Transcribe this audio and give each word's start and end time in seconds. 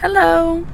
Hello. 0.00 0.66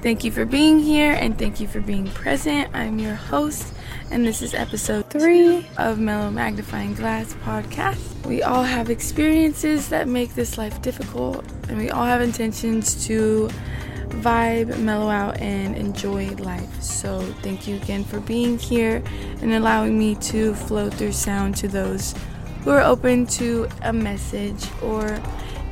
Thank 0.00 0.24
you 0.24 0.32
for 0.32 0.46
being 0.46 0.78
here 0.78 1.12
and 1.12 1.38
thank 1.38 1.60
you 1.60 1.68
for 1.68 1.82
being 1.82 2.06
present. 2.06 2.70
I'm 2.72 2.98
your 2.98 3.16
host, 3.16 3.74
and 4.10 4.26
this 4.26 4.40
is 4.40 4.54
episode 4.54 5.10
three 5.10 5.66
of 5.76 5.98
Mellow 5.98 6.30
Magnifying 6.30 6.94
Glass 6.94 7.34
podcast. 7.44 8.24
We 8.24 8.42
all 8.42 8.62
have 8.62 8.88
experiences 8.88 9.90
that 9.90 10.08
make 10.08 10.34
this 10.34 10.56
life 10.56 10.80
difficult, 10.80 11.44
and 11.68 11.76
we 11.76 11.90
all 11.90 12.06
have 12.06 12.22
intentions 12.22 13.06
to 13.08 13.50
vibe, 14.08 14.78
mellow 14.78 15.10
out, 15.10 15.38
and 15.40 15.76
enjoy 15.76 16.28
life. 16.36 16.82
So, 16.82 17.20
thank 17.42 17.68
you 17.68 17.76
again 17.76 18.04
for 18.04 18.20
being 18.20 18.58
here 18.58 19.02
and 19.42 19.52
allowing 19.52 19.98
me 19.98 20.14
to 20.14 20.54
flow 20.54 20.88
through 20.88 21.12
sound 21.12 21.56
to 21.56 21.68
those 21.68 22.14
who 22.62 22.70
are 22.70 22.80
open 22.80 23.26
to 23.26 23.68
a 23.82 23.92
message 23.92 24.64
or 24.80 25.20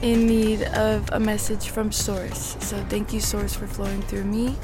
in 0.02 0.26
need 0.26 0.62
of 0.62 1.08
a 1.12 1.20
message 1.20 1.68
from 1.70 1.92
Source. 1.92 2.56
So, 2.60 2.84
thank 2.88 3.12
you, 3.12 3.20
Source, 3.20 3.54
for 3.54 3.66
flowing 3.66 4.02
through 4.02 4.24
me. 4.24 4.56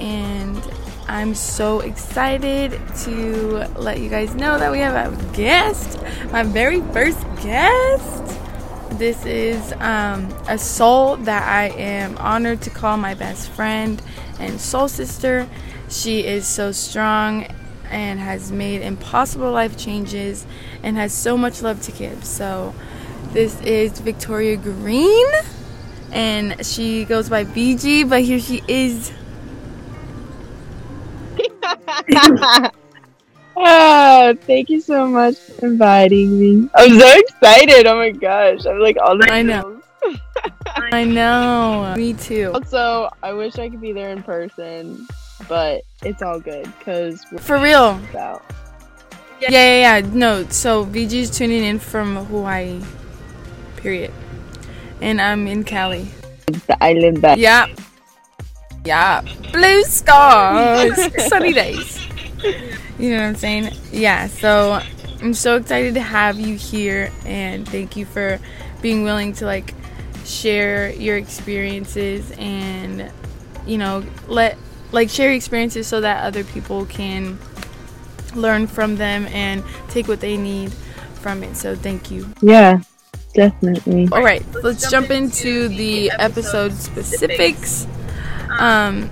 And 0.00 0.60
I'm 1.08 1.34
so 1.34 1.80
excited 1.80 2.72
to 3.04 3.66
let 3.76 4.00
you 4.00 4.08
guys 4.08 4.34
know 4.34 4.58
that 4.58 4.72
we 4.72 4.78
have 4.78 4.96
a 4.96 5.36
guest, 5.36 6.02
my 6.32 6.42
very 6.42 6.80
first 6.92 7.20
guest. 7.42 8.38
This 8.92 9.24
is 9.26 9.72
um, 9.74 10.34
a 10.48 10.58
soul 10.58 11.16
that 11.18 11.46
I 11.46 11.68
am 11.76 12.16
honored 12.18 12.62
to 12.62 12.70
call 12.70 12.96
my 12.96 13.14
best 13.14 13.50
friend 13.50 14.00
and 14.40 14.60
soul 14.60 14.88
sister. 14.88 15.46
She 15.88 16.24
is 16.26 16.46
so 16.46 16.72
strong 16.72 17.46
and 17.90 18.18
has 18.18 18.50
made 18.50 18.82
impossible 18.82 19.52
life 19.52 19.76
changes 19.76 20.46
and 20.82 20.96
has 20.96 21.12
so 21.12 21.36
much 21.36 21.62
love 21.62 21.82
to 21.82 21.92
give. 21.92 22.24
So, 22.24 22.74
this 23.36 23.60
is 23.60 24.00
Victoria 24.00 24.56
Green, 24.56 25.26
and 26.10 26.64
she 26.64 27.04
goes 27.04 27.28
by 27.28 27.44
VG, 27.44 28.08
but 28.08 28.22
here 28.22 28.40
she 28.40 28.62
is. 28.66 29.12
oh, 33.54 34.34
thank 34.40 34.70
you 34.70 34.80
so 34.80 35.06
much 35.06 35.36
for 35.36 35.66
inviting 35.66 36.40
me. 36.40 36.70
I'm 36.74 36.98
so 36.98 37.18
excited. 37.18 37.86
Oh 37.86 37.98
my 37.98 38.10
gosh. 38.10 38.64
I'm 38.64 38.78
like 38.78 38.96
all 39.04 39.18
the 39.18 39.30
I 39.30 39.42
know. 39.42 39.82
I 40.76 41.04
know. 41.04 41.92
Me 41.94 42.14
too. 42.14 42.52
Also, 42.54 43.10
I 43.22 43.34
wish 43.34 43.58
I 43.58 43.68
could 43.68 43.82
be 43.82 43.92
there 43.92 44.12
in 44.12 44.22
person, 44.22 45.06
but 45.46 45.82
it's 46.02 46.22
all 46.22 46.40
good 46.40 46.72
because 46.78 47.22
For 47.40 47.58
real. 47.58 48.00
About. 48.10 48.42
Yeah, 49.42 49.50
yeah, 49.50 49.98
yeah. 49.98 50.08
No, 50.14 50.48
so 50.48 50.86
VG's 50.86 51.36
tuning 51.36 51.64
in 51.64 51.78
from 51.78 52.16
Hawaii. 52.24 52.80
Period. 53.76 54.12
And 55.00 55.20
I'm 55.20 55.46
in 55.46 55.64
Cali. 55.64 56.08
The 56.46 56.76
island 56.80 57.18
that. 57.18 57.38
Yeah. 57.38 57.66
Yeah. 58.84 59.22
Blue 59.52 59.82
skies. 59.84 61.28
Sunny 61.28 61.52
days. 61.52 62.06
You 62.98 63.10
know 63.10 63.16
what 63.16 63.26
I'm 63.26 63.34
saying? 63.36 63.74
Yeah, 63.92 64.26
so 64.28 64.80
I'm 65.20 65.34
so 65.34 65.56
excited 65.56 65.94
to 65.94 66.00
have 66.00 66.38
you 66.38 66.56
here 66.56 67.10
and 67.24 67.68
thank 67.68 67.96
you 67.96 68.06
for 68.06 68.38
being 68.80 69.04
willing 69.04 69.32
to 69.34 69.44
like 69.44 69.74
share 70.24 70.90
your 70.92 71.16
experiences 71.16 72.30
and 72.38 73.10
you 73.66 73.78
know, 73.78 74.04
let 74.28 74.56
like 74.92 75.10
share 75.10 75.32
experiences 75.32 75.86
so 75.86 76.00
that 76.00 76.24
other 76.24 76.44
people 76.44 76.86
can 76.86 77.38
learn 78.34 78.66
from 78.66 78.96
them 78.96 79.26
and 79.26 79.64
take 79.88 80.08
what 80.08 80.20
they 80.20 80.36
need 80.36 80.72
from 81.20 81.42
it. 81.42 81.56
So 81.56 81.74
thank 81.74 82.10
you. 82.10 82.32
Yeah, 82.40 82.80
definitely. 83.34 84.08
All 84.12 84.22
right, 84.22 84.44
let's 84.62 84.90
jump 84.90 85.10
into 85.10 85.68
the 85.68 86.10
episode 86.18 86.72
specifics. 86.72 87.86
Um, 88.58 89.10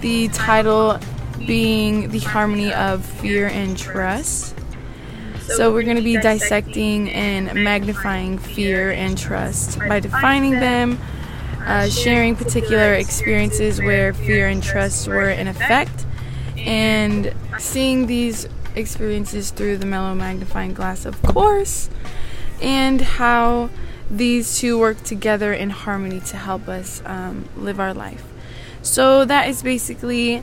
the 0.00 0.28
title 0.28 0.98
being 1.46 2.10
the 2.10 2.18
harmony 2.20 2.72
of 2.72 3.04
fear 3.04 3.48
and 3.48 3.76
trust. 3.76 4.56
So, 5.42 5.72
we're 5.72 5.82
going 5.82 5.96
to 5.96 6.02
be 6.02 6.16
dissecting 6.16 7.10
and 7.10 7.52
magnifying 7.64 8.38
fear 8.38 8.92
and 8.92 9.18
trust 9.18 9.80
by 9.80 9.98
defining 9.98 10.52
them, 10.52 10.98
uh, 11.66 11.88
sharing 11.88 12.36
particular 12.36 12.94
experiences 12.94 13.80
where 13.80 14.14
fear 14.14 14.46
and 14.46 14.62
trust 14.62 15.08
were 15.08 15.28
in 15.28 15.48
effect, 15.48 16.06
and 16.56 17.34
seeing 17.58 18.06
these 18.06 18.46
experiences 18.76 19.50
through 19.50 19.78
the 19.78 19.86
mellow 19.86 20.14
magnifying 20.14 20.72
glass, 20.72 21.04
of 21.04 21.20
course, 21.22 21.90
and 22.60 23.00
how 23.00 23.70
these 24.10 24.58
two 24.58 24.78
work 24.78 25.02
together 25.02 25.52
in 25.52 25.70
harmony 25.70 26.20
to 26.20 26.36
help 26.36 26.68
us 26.68 27.02
um, 27.06 27.48
live 27.56 27.78
our 27.78 27.94
life. 27.94 28.24
So, 28.82 29.24
that 29.24 29.48
is 29.48 29.62
basically 29.62 30.38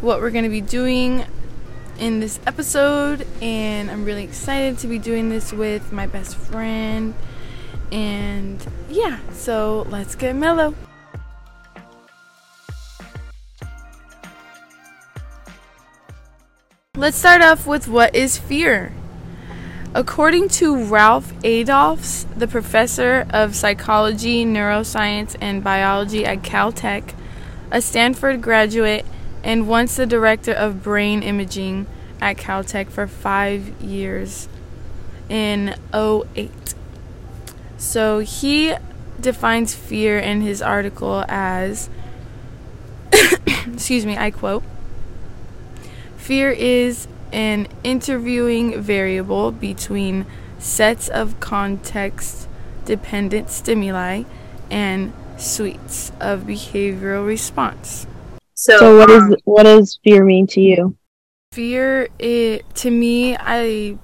what 0.00 0.20
we're 0.20 0.30
going 0.30 0.44
to 0.44 0.50
be 0.50 0.60
doing 0.60 1.24
in 1.98 2.20
this 2.20 2.40
episode, 2.46 3.26
and 3.42 3.90
I'm 3.90 4.04
really 4.04 4.24
excited 4.24 4.78
to 4.78 4.86
be 4.86 4.98
doing 4.98 5.28
this 5.28 5.52
with 5.52 5.92
my 5.92 6.06
best 6.06 6.34
friend. 6.36 7.14
And 7.92 8.64
yeah, 8.88 9.18
so 9.32 9.86
let's 9.90 10.14
get 10.14 10.34
mellow. 10.34 10.74
Let's 16.96 17.16
start 17.16 17.42
off 17.42 17.66
with 17.66 17.88
what 17.88 18.14
is 18.14 18.38
fear? 18.38 18.92
According 19.92 20.50
to 20.50 20.84
Ralph 20.84 21.32
Adolphs, 21.42 22.24
the 22.36 22.46
professor 22.46 23.26
of 23.30 23.56
psychology, 23.56 24.44
neuroscience, 24.44 25.34
and 25.40 25.64
biology 25.64 26.24
at 26.24 26.42
Caltech, 26.42 27.12
a 27.72 27.82
Stanford 27.82 28.40
graduate, 28.40 29.04
and 29.42 29.66
once 29.66 29.96
the 29.96 30.06
director 30.06 30.52
of 30.52 30.84
brain 30.84 31.24
imaging 31.24 31.86
at 32.20 32.36
Caltech 32.36 32.88
for 32.88 33.08
five 33.08 33.82
years 33.82 34.48
in 35.28 35.74
08. 35.92 36.74
So 37.76 38.20
he 38.20 38.74
defines 39.20 39.74
fear 39.74 40.20
in 40.20 40.40
his 40.42 40.62
article 40.62 41.24
as, 41.28 41.90
excuse 43.12 44.06
me, 44.06 44.16
I 44.16 44.30
quote, 44.30 44.62
fear 46.16 46.52
is 46.52 47.08
an 47.32 47.68
interviewing 47.84 48.80
variable 48.80 49.52
between 49.52 50.26
sets 50.58 51.08
of 51.08 51.40
context 51.40 52.48
dependent 52.84 53.50
stimuli 53.50 54.24
and 54.70 55.12
suites 55.36 56.12
of 56.20 56.42
behavioral 56.42 57.26
response. 57.26 58.06
So, 58.54 58.76
so 58.78 58.98
what 58.98 59.10
um, 59.10 59.32
is 59.32 59.40
what 59.44 59.62
does 59.62 59.98
fear 60.04 60.24
mean 60.24 60.46
to 60.48 60.60
you? 60.60 60.96
Fear 61.52 62.08
it 62.18 62.74
to 62.76 62.90
me 62.90 63.36
I 63.36 63.98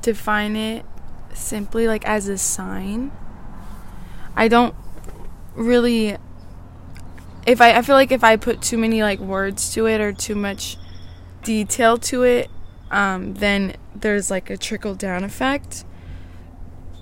define 0.00 0.56
it 0.56 0.84
simply 1.34 1.86
like 1.86 2.06
as 2.06 2.28
a 2.28 2.38
sign. 2.38 3.12
I 4.36 4.48
don't 4.48 4.74
really 5.54 6.16
if 7.46 7.60
I 7.60 7.78
I 7.78 7.82
feel 7.82 7.96
like 7.96 8.10
if 8.10 8.24
I 8.24 8.36
put 8.36 8.62
too 8.62 8.78
many 8.78 9.02
like 9.02 9.20
words 9.20 9.72
to 9.74 9.86
it 9.86 10.00
or 10.00 10.12
too 10.12 10.34
much 10.34 10.78
detail 11.44 11.98
to 11.98 12.22
it, 12.24 12.50
um, 12.90 13.34
then 13.34 13.76
there's 13.94 14.30
like 14.30 14.50
a 14.50 14.56
trickle 14.56 14.94
down 14.94 15.24
effect. 15.24 15.84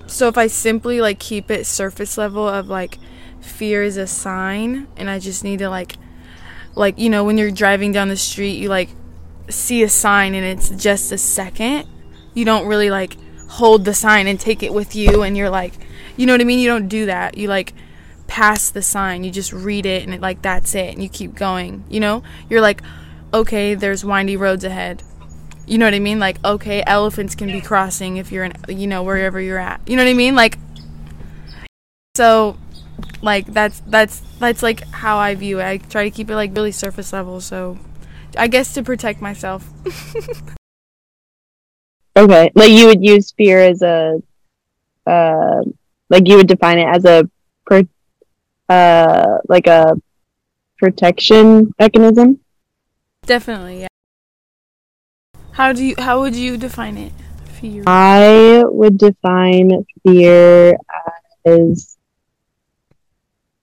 So 0.06 0.28
if 0.28 0.36
I 0.36 0.47
simply 0.47 1.00
like 1.00 1.19
keep 1.19 1.50
it 1.50 1.66
surface 1.66 2.19
level 2.19 2.47
of 2.47 2.69
like 2.69 2.98
fear 3.41 3.82
is 3.82 3.97
a 3.97 4.06
sign 4.06 4.88
and 4.97 5.10
I 5.10 5.19
just 5.19 5.42
need 5.42 5.58
to 5.60 5.69
like 5.69 5.97
like 6.75 6.98
you 6.98 7.10
know 7.10 7.25
when 7.25 7.38
you're 7.38 7.50
driving 7.50 7.92
down 7.92 8.08
the 8.08 8.16
street 8.16 8.52
you 8.52 8.69
like 8.69 8.88
see 9.48 9.82
a 9.82 9.88
sign 9.88 10.34
and 10.34 10.44
it's 10.44 10.70
just 10.70 11.12
a 11.12 11.19
second 11.19 11.86
you 12.34 12.44
don't 12.44 12.66
really 12.66 12.88
like 12.88 13.16
hold 13.48 13.84
the 13.84 13.92
sign 13.92 14.26
and 14.26 14.38
take 14.38 14.62
it 14.62 14.72
with 14.72 14.94
you 14.94 15.22
and 15.22 15.36
you're 15.36 15.50
like 15.50 15.75
you 16.16 16.26
know 16.26 16.34
what 16.34 16.41
i 16.41 16.44
mean? 16.44 16.58
You 16.58 16.69
don't 16.69 16.88
do 16.88 17.06
that. 17.06 17.38
You 17.38 17.48
like 17.48 17.72
pass 18.26 18.70
the 18.70 18.82
sign. 18.82 19.25
You 19.25 19.31
just 19.31 19.52
read 19.52 19.86
it 19.86 20.05
and 20.05 20.14
it 20.14 20.20
like 20.20 20.43
that's 20.43 20.75
it 20.75 20.93
and 20.93 21.02
you 21.02 21.08
keep 21.08 21.34
going 21.34 21.84
you 21.88 22.00
know? 22.00 22.22
You're 22.49 22.61
like 22.61 22.82
okay 23.32 23.75
there's 23.75 24.05
windy 24.05 24.37
roads 24.37 24.64
ahead 24.64 25.02
you 25.67 25.79
know 25.79 25.87
what 25.87 25.94
i 25.94 25.99
mean 25.99 26.19
like 26.19 26.43
okay 26.44 26.82
elephants 26.87 27.34
can 27.34 27.49
be 27.49 27.61
crossing 27.61 28.17
if 28.17 28.32
you're 28.32 28.44
in 28.44 28.52
you 28.69 28.87
know 28.87 29.02
wherever 29.02 29.40
you're 29.40 29.58
at 29.58 29.81
you 29.87 29.96
know 29.96 30.05
what 30.05 30.11
i 30.11 30.14
mean 30.14 30.34
like 30.34 30.58
so 32.14 32.56
like 33.23 33.46
that's 33.46 33.81
that's 33.87 34.20
that's 34.38 34.62
like 34.62 34.87
how 34.90 35.17
I 35.19 35.34
view 35.34 35.61
it. 35.61 35.64
I 35.64 35.79
try 35.79 36.05
to 36.05 36.11
keep 36.11 36.29
it 36.31 36.37
like 36.37 36.55
really 36.55 36.73
surface 36.73 37.11
level, 37.12 37.40
so 37.40 37.79
I 38.37 38.49
guess 38.49 38.75
to 38.75 38.82
protect 38.82 39.23
myself. 39.23 39.67
okay, 42.17 42.50
like 42.55 42.70
you 42.70 42.87
would 42.87 43.05
use 43.05 43.32
fear 43.32 43.61
as 43.61 43.82
a, 43.82 44.23
uh, 45.06 45.62
like 46.11 46.28
you 46.28 46.37
would 46.37 46.49
define 46.49 46.78
it 46.78 46.87
as 46.87 47.05
a, 47.05 47.28
per, 47.67 47.82
uh, 48.69 49.38
like 49.49 49.67
a 49.67 49.94
protection 50.78 51.73
mechanism. 51.78 52.40
Definitely, 53.32 53.82
yeah. 53.82 53.86
How 55.52 55.72
do 55.72 55.84
you? 55.84 55.94
How 55.98 56.20
would 56.20 56.34
you 56.34 56.56
define 56.56 56.96
it? 56.96 57.12
Fear. 57.60 57.84
I 57.86 58.64
would 58.66 58.98
define 58.98 59.86
fear 60.02 60.74
as 61.46 61.96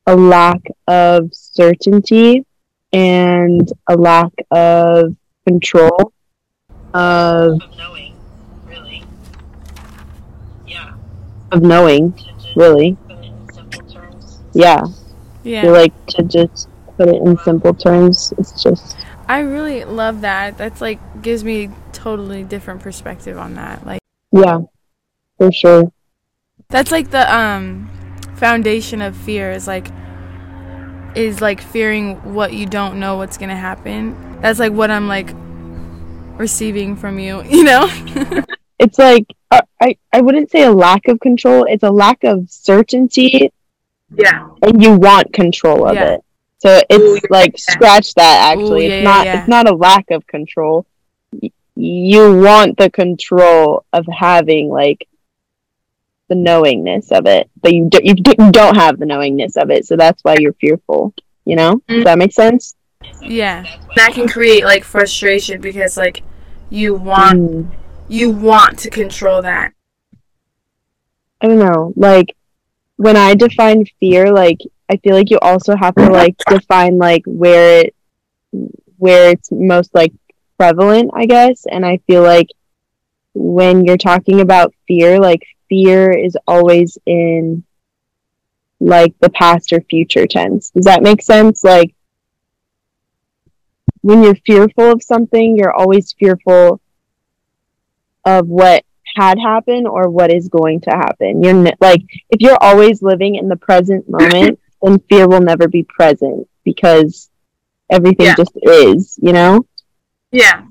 a 0.07 0.15
lack 0.15 0.61
of 0.87 1.29
certainty 1.33 2.45
and 2.93 3.67
a 3.89 3.97
lack 3.97 4.31
of 4.51 5.13
control 5.45 6.13
of 6.93 7.59
of 7.61 7.77
knowing, 7.77 8.15
really. 8.65 9.03
Yeah. 10.65 10.93
of 11.51 11.61
knowing 11.61 12.13
To 12.13 12.23
just 12.23 12.55
really 12.55 12.97
put 13.07 13.17
it 13.19 13.25
in 13.25 13.53
simple 13.53 13.81
terms. 13.89 14.39
yeah 14.53 14.81
Yeah. 15.43 15.59
I 15.59 15.61
feel 15.63 15.73
like 15.73 16.05
to 16.07 16.23
just 16.23 16.69
put 16.97 17.09
it 17.09 17.21
in 17.21 17.37
simple 17.39 17.73
terms 17.73 18.33
it's 18.37 18.63
just 18.63 18.95
I 19.29 19.41
really 19.41 19.85
love 19.85 20.21
that. 20.21 20.57
That's 20.57 20.81
like 20.81 20.99
gives 21.21 21.43
me 21.43 21.69
totally 21.93 22.43
different 22.43 22.81
perspective 22.81 23.37
on 23.37 23.53
that. 23.55 23.85
Like 23.85 24.01
yeah 24.31 24.59
for 25.37 25.51
sure 25.51 25.91
that's 26.69 26.91
like 26.91 27.09
the 27.11 27.33
um 27.33 27.89
foundation 28.35 29.01
of 29.01 29.15
fear 29.15 29.51
is 29.51 29.67
like 29.67 29.87
is 31.15 31.41
like 31.41 31.61
fearing 31.61 32.15
what 32.33 32.53
you 32.53 32.65
don't 32.65 32.99
know 32.99 33.17
what's 33.17 33.37
going 33.37 33.49
to 33.49 33.55
happen. 33.55 34.39
That's 34.41 34.59
like 34.59 34.71
what 34.71 34.91
I'm 34.91 35.07
like 35.07 35.29
receiving 36.39 36.95
from 36.95 37.19
you, 37.19 37.43
you 37.49 37.63
know? 37.63 37.87
it's 38.79 38.97
like 38.97 39.25
uh, 39.51 39.61
I, 39.81 39.97
I 40.13 40.21
wouldn't 40.21 40.49
say 40.51 40.63
a 40.63 40.71
lack 40.71 41.07
of 41.07 41.19
control 41.19 41.65
it's 41.65 41.83
a 41.83 41.89
lack 41.91 42.23
of 42.23 42.49
certainty 42.49 43.51
Yeah. 44.15 44.47
and 44.61 44.81
you 44.81 44.93
want 44.93 45.33
control 45.33 45.87
of 45.87 45.95
Yeah. 45.95 46.13
it 46.13 46.21
so 46.59 46.81
it's 46.89 47.03
Ooh, 47.03 47.19
like 47.29 47.53
yeah. 47.53 47.73
scratch 47.73 48.13
that 48.15 48.53
actually 48.53 48.85
Ooh, 48.85 48.89
yeah, 48.89 48.95
it's 48.95 49.03
not 49.03 49.25
yeah. 49.25 49.39
it's 49.39 49.47
not 49.47 49.67
a 49.69 49.75
lack 49.75 50.11
of 50.11 50.25
control 50.27 50.85
Y- 51.31 51.51
you 51.75 52.35
want 52.37 52.77
the 52.77 52.89
control 52.89 53.85
of 53.91 54.05
having 54.07 54.69
like 54.69 55.07
the 56.27 56.35
knowingness 56.35 57.11
of 57.11 57.25
it 57.25 57.49
but 57.61 57.73
you, 57.73 57.89
do, 57.89 57.99
you 58.03 58.13
d- 58.13 58.35
you 58.37 58.51
don't 58.51 58.75
have 58.75 58.99
the 58.99 59.05
knowingness 59.05 59.57
of 59.57 59.71
it 59.71 59.85
so 59.85 59.95
that's 59.95 60.23
why 60.23 60.35
you're 60.39 60.53
fearful 60.53 61.13
you 61.45 61.55
know 61.55 61.81
does 61.87 62.03
that 62.03 62.17
make 62.19 62.31
sense 62.31 62.75
yeah. 63.21 63.65
That 63.95 64.13
can 64.13 64.27
create 64.27 64.63
like 64.63 64.83
frustration 64.83 65.61
because 65.61 65.97
like 65.97 66.23
you 66.69 66.95
want 66.95 67.39
Mm. 67.39 67.71
you 68.07 68.31
want 68.31 68.79
to 68.79 68.89
control 68.89 69.41
that. 69.41 69.73
I 71.41 71.47
don't 71.47 71.59
know. 71.59 71.93
Like 71.95 72.35
when 72.97 73.15
I 73.15 73.35
define 73.35 73.85
fear, 73.99 74.33
like 74.33 74.59
I 74.89 74.97
feel 74.97 75.15
like 75.15 75.29
you 75.29 75.37
also 75.41 75.75
have 75.75 75.95
to 75.95 76.09
like 76.09 76.35
define 76.47 76.97
like 76.97 77.23
where 77.25 77.85
it 77.85 77.95
where 78.97 79.29
it's 79.29 79.51
most 79.51 79.93
like 79.93 80.13
prevalent, 80.57 81.11
I 81.13 81.25
guess. 81.25 81.65
And 81.69 81.85
I 81.85 81.97
feel 82.07 82.23
like 82.23 82.49
when 83.33 83.85
you're 83.85 83.97
talking 83.97 84.41
about 84.41 84.73
fear, 84.87 85.19
like 85.19 85.43
fear 85.69 86.11
is 86.11 86.35
always 86.47 86.97
in 87.05 87.63
like 88.79 89.13
the 89.19 89.29
past 89.29 89.71
or 89.73 89.81
future 89.81 90.27
tense. 90.27 90.71
Does 90.71 90.85
that 90.85 91.03
make 91.03 91.21
sense? 91.21 91.63
Like 91.63 91.93
when 94.01 94.23
you're 94.23 94.35
fearful 94.35 94.91
of 94.91 95.03
something, 95.03 95.57
you're 95.57 95.73
always 95.73 96.13
fearful 96.13 96.81
of 98.25 98.47
what 98.47 98.83
had 99.15 99.39
happened 99.39 99.87
or 99.87 100.09
what 100.09 100.31
is 100.31 100.49
going 100.49 100.81
to 100.81 100.91
happen. 100.91 101.43
You're 101.43 101.63
like 101.79 102.01
if 102.29 102.41
you're 102.41 102.61
always 102.61 103.01
living 103.01 103.35
in 103.35 103.49
the 103.49 103.55
present 103.55 104.09
moment, 104.09 104.59
then 104.81 104.99
fear 105.09 105.27
will 105.27 105.41
never 105.41 105.67
be 105.67 105.83
present 105.83 106.47
because 106.63 107.29
everything 107.89 108.27
Yeah. 108.27 108.35
just 108.35 108.51
is, 108.61 109.17
you 109.21 109.33
know? 109.33 109.65
Yeah. 110.31 110.63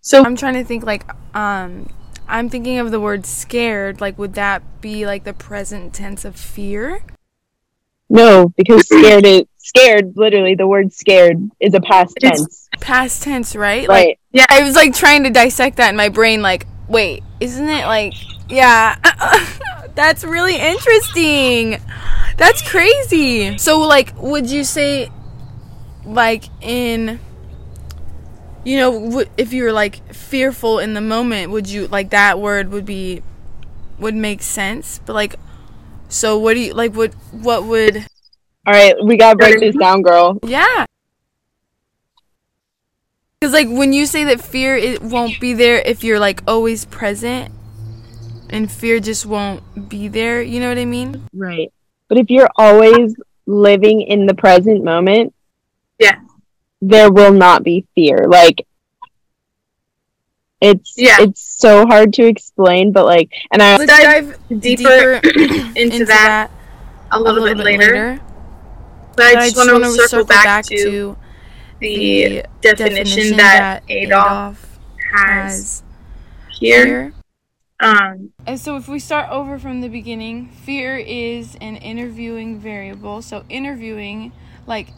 So 0.00 0.24
I'm 0.24 0.36
trying 0.36 0.54
to 0.54 0.64
think 0.64 0.84
like 0.84 1.04
um 1.36 1.88
I'm 2.26 2.48
thinking 2.48 2.78
of 2.78 2.90
the 2.90 3.00
word 3.00 3.26
scared, 3.26 4.00
like 4.00 4.18
would 4.18 4.34
that 4.34 4.62
be 4.80 5.06
like 5.06 5.24
the 5.24 5.34
present 5.34 5.92
tense 5.92 6.24
of 6.24 6.36
fear? 6.36 7.02
No, 8.08 8.48
because 8.56 8.86
scared 8.86 9.26
is 9.26 9.44
scared, 9.58 10.14
literally 10.16 10.54
the 10.54 10.66
word 10.66 10.92
scared 10.92 11.38
is 11.60 11.74
a 11.74 11.80
past 11.80 12.14
It's- 12.18 12.38
tense. 12.40 12.60
Past 12.80 13.22
tense, 13.22 13.54
right? 13.54 13.88
Like 13.88 14.06
Right. 14.06 14.18
yeah, 14.32 14.46
I 14.48 14.62
was 14.62 14.74
like 14.74 14.94
trying 14.94 15.22
to 15.24 15.30
dissect 15.30 15.76
that 15.76 15.90
in 15.90 15.96
my 15.96 16.08
brain 16.08 16.42
like, 16.42 16.66
wait, 16.88 17.22
isn't 17.40 17.68
it 17.68 17.86
like 17.86 18.14
yeah. 18.50 18.96
That's 19.94 20.24
really 20.24 20.56
interesting. 20.56 21.80
That's 22.36 22.62
crazy. 22.68 23.58
So 23.58 23.80
like 23.80 24.12
would 24.20 24.50
you 24.50 24.64
say 24.64 25.10
like 26.04 26.44
in 26.60 27.20
you 28.64 28.78
know, 28.78 28.92
w- 29.10 29.28
if 29.36 29.52
you 29.52 29.64
were 29.64 29.72
like 29.72 30.12
fearful 30.14 30.78
in 30.78 30.94
the 30.94 31.00
moment, 31.00 31.52
would 31.52 31.68
you 31.68 31.86
like 31.88 32.10
that 32.10 32.40
word 32.40 32.70
would 32.70 32.86
be 32.86 33.22
would 33.98 34.14
make 34.14 34.42
sense? 34.42 35.00
But 35.04 35.12
like, 35.12 35.36
so 36.08 36.38
what 36.38 36.54
do 36.54 36.60
you 36.60 36.72
like? 36.72 36.94
What 36.94 37.12
what 37.32 37.64
would? 37.64 37.96
All 38.66 38.72
right, 38.72 38.94
we 39.04 39.16
gotta 39.16 39.36
break 39.36 39.60
this 39.60 39.76
down, 39.76 40.02
girl. 40.02 40.38
Yeah. 40.42 40.86
Because 43.38 43.52
like 43.52 43.68
when 43.68 43.92
you 43.92 44.06
say 44.06 44.24
that 44.24 44.40
fear 44.40 44.74
it 44.74 45.02
won't 45.02 45.38
be 45.38 45.52
there 45.52 45.78
if 45.78 46.02
you're 46.02 46.18
like 46.18 46.42
always 46.46 46.86
present, 46.86 47.52
and 48.54 48.70
fear 48.70 49.00
just 49.00 49.26
won't 49.26 49.88
be 49.88 50.06
there. 50.08 50.40
You 50.40 50.60
know 50.60 50.68
what 50.68 50.78
I 50.78 50.84
mean? 50.84 51.22
Right. 51.34 51.72
But 52.08 52.18
if 52.18 52.30
you're 52.30 52.48
always 52.56 53.16
living 53.46 54.00
in 54.00 54.26
the 54.26 54.34
present 54.34 54.84
moment, 54.84 55.34
Yeah. 55.98 56.16
there 56.80 57.10
will 57.10 57.32
not 57.32 57.64
be 57.64 57.86
fear. 57.94 58.26
Like 58.28 58.66
it's 60.60 60.94
Yeah. 60.96 61.16
it's 61.20 61.40
so 61.42 61.84
hard 61.86 62.12
to 62.14 62.26
explain, 62.26 62.92
but 62.92 63.04
like 63.04 63.30
and 63.52 63.60
I 63.62 63.76
Let's 63.76 63.90
dive 63.90 64.38
Deeper, 64.60 65.20
deeper 65.20 65.20
into, 65.76 66.04
that, 66.06 66.50
a 67.10 67.18
a 67.18 67.20
little, 67.20 67.44
bit, 67.44 67.58
later. 67.58 68.20
But 69.16 69.36
I 69.36 69.44
just 69.50 69.56
want 69.56 69.72
wanna 69.72 69.86
to 69.86 69.92
circle, 70.08 70.24
back, 70.24 70.64
to 70.66 71.16
the, 71.80 72.44
definition, 72.60 73.36
that, 73.36 73.82
Adolf 73.88 74.78
has 75.12 75.82
here. 76.58 76.84
fear. 76.84 77.14
Um, 77.80 78.32
And 78.46 78.58
so, 78.58 78.76
if 78.76 78.88
we 78.88 78.98
start 78.98 79.30
over 79.30 79.58
from 79.58 79.80
the 79.80 79.88
beginning, 79.88 80.48
fear 80.48 80.96
is 80.96 81.56
an 81.60 81.76
interviewing 81.76 82.58
variable. 82.60 83.20
So, 83.22 83.44
interviewing, 83.48 84.32
like 84.66 84.88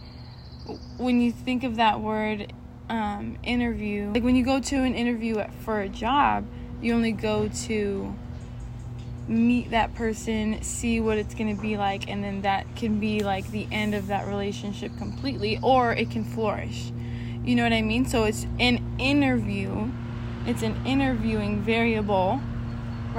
when 0.97 1.21
you 1.21 1.33
think 1.33 1.65
of 1.65 1.77
that 1.77 2.01
word, 2.01 2.53
um, 2.89 3.39
interview, 3.43 4.11
like 4.13 4.23
when 4.23 4.37
you 4.37 4.45
go 4.45 4.61
to 4.61 4.77
an 4.77 4.95
interview 4.95 5.43
for 5.61 5.81
a 5.81 5.89
job, 5.89 6.47
you 6.81 6.95
only 6.95 7.13
go 7.13 7.49
to 7.67 8.15
meet 9.29 9.71
that 9.71 9.95
person, 9.95 10.63
see 10.63 11.01
what 11.01 11.19
it's 11.19 11.35
going 11.35 11.55
to 11.55 11.61
be 11.61 11.77
like, 11.77 12.09
and 12.09 12.23
then 12.23 12.43
that 12.43 12.65
can 12.77 13.01
be 13.01 13.21
like 13.25 13.51
the 13.51 13.67
end 13.73 13.95
of 13.95 14.07
that 14.07 14.27
relationship 14.27 14.97
completely, 14.99 15.59
or 15.63 15.93
it 15.93 16.11
can 16.11 16.25
flourish. 16.25 16.93
You 17.45 17.55
know 17.57 17.63
what 17.65 17.73
I 17.73 17.83
mean? 17.83 18.07
So, 18.07 18.25
it's 18.25 18.47
an 18.61 18.85
interview, 18.99 19.91
it's 20.47 20.63
an 20.63 20.77
interviewing 20.87 21.61
variable, 21.63 22.41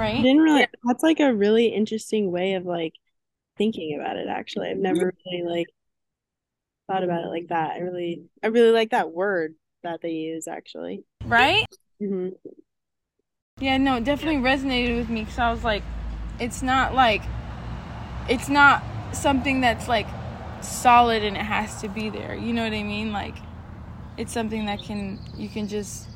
right? 0.00 0.22
didn't 0.22 0.40
really. 0.42 0.66
That's 0.84 1.02
like 1.02 1.20
a 1.20 1.34
really 1.34 1.66
interesting 1.66 2.30
way 2.30 2.54
of 2.54 2.64
like 2.64 2.94
thinking 3.56 3.98
about 3.98 4.16
it. 4.16 4.28
Actually, 4.28 4.70
I've 4.70 4.78
never 4.78 5.12
really 5.26 5.44
like 5.48 5.66
thought 6.86 7.04
about 7.04 7.24
it 7.24 7.28
like 7.28 7.48
that. 7.48 7.72
I 7.72 7.78
really, 7.78 8.24
I 8.42 8.48
really 8.48 8.72
like 8.72 8.90
that 8.90 9.12
word 9.12 9.54
that 9.82 10.00
they 10.02 10.12
use. 10.12 10.48
Actually, 10.48 11.04
Right? 11.24 11.66
hmm 12.00 12.28
Yeah, 13.60 13.76
no, 13.76 13.96
it 13.96 14.04
definitely 14.04 14.40
resonated 14.40 14.96
with 14.96 15.08
me 15.08 15.22
because 15.22 15.38
I 15.38 15.50
was 15.52 15.64
like, 15.64 15.82
it's 16.38 16.62
not 16.62 16.94
like, 16.94 17.22
it's 18.28 18.48
not 18.48 18.82
something 19.12 19.60
that's 19.60 19.88
like 19.88 20.06
solid 20.60 21.24
and 21.24 21.36
it 21.36 21.42
has 21.42 21.80
to 21.80 21.88
be 21.88 22.08
there. 22.08 22.34
You 22.34 22.52
know 22.52 22.62
what 22.62 22.72
I 22.72 22.82
mean? 22.82 23.12
Like, 23.12 23.36
it's 24.16 24.32
something 24.32 24.66
that 24.66 24.82
can, 24.82 25.18
you 25.36 25.48
can 25.48 25.68
just 25.68 26.08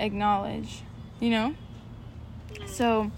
acknowledge, 0.00 0.82
you 1.20 1.30
know? 1.30 1.54
So, 2.68 3.10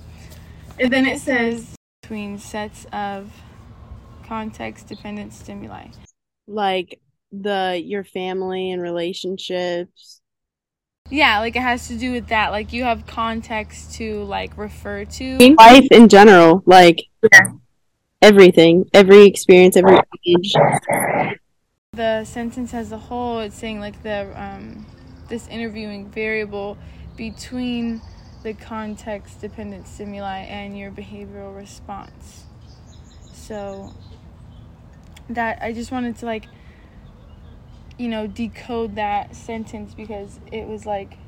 and 0.79 0.93
then 0.93 1.07
it 1.07 1.21
says 1.21 1.75
between 2.03 2.39
sets 2.39 2.87
of 2.93 3.31
context 4.27 4.87
dependent 4.89 5.33
stimuli. 5.33 5.89
like 6.47 7.01
the 7.33 7.81
your 7.85 8.03
family 8.05 8.71
and 8.71 8.81
relationships. 8.83 10.21
Yeah, 11.11 11.41
like 11.41 11.57
it 11.57 11.63
has 11.63 11.89
to 11.89 11.97
do 11.97 12.13
with 12.13 12.29
that. 12.29 12.51
Like 12.51 12.73
you 12.73 12.85
have 12.85 13.07
context 13.07 13.95
to 13.95 14.25
like 14.25 14.57
refer 14.57 15.05
to. 15.05 15.55
Life 15.59 15.89
in 15.91 16.09
general, 16.09 16.63
like 16.67 17.05
Yeah. 17.33 17.53
everything, 18.23 18.89
every 18.95 19.27
experience, 19.27 19.77
every 19.77 19.99
age. 20.27 20.55
the 21.93 22.25
sentence 22.25 22.73
as 22.73 22.93
a 22.93 22.99
whole 22.99 23.41
it's 23.41 23.57
saying 23.57 23.81
like 23.81 24.01
the 24.05 24.31
um, 24.41 24.87
this 25.29 25.49
interviewing 25.49 26.09
variable 26.09 26.79
between 27.17 28.01
the 28.43 28.55
context 28.55 29.41
dependent 29.41 29.87
stimuli 29.87 30.39
and 30.41 30.79
your 30.79 30.91
behavioral 30.91 31.55
response 31.55 32.45
so 33.33 33.93
that 35.29 35.59
i 35.63 35.73
just 35.73 35.93
wanted 35.93 36.17
to 36.17 36.27
like 36.27 36.47
you 37.99 38.09
know 38.09 38.27
decode 38.27 38.97
that 38.97 39.35
sentence 39.37 39.95
because 39.95 40.41
it 40.51 40.67
was 40.67 40.87
like 40.87 41.19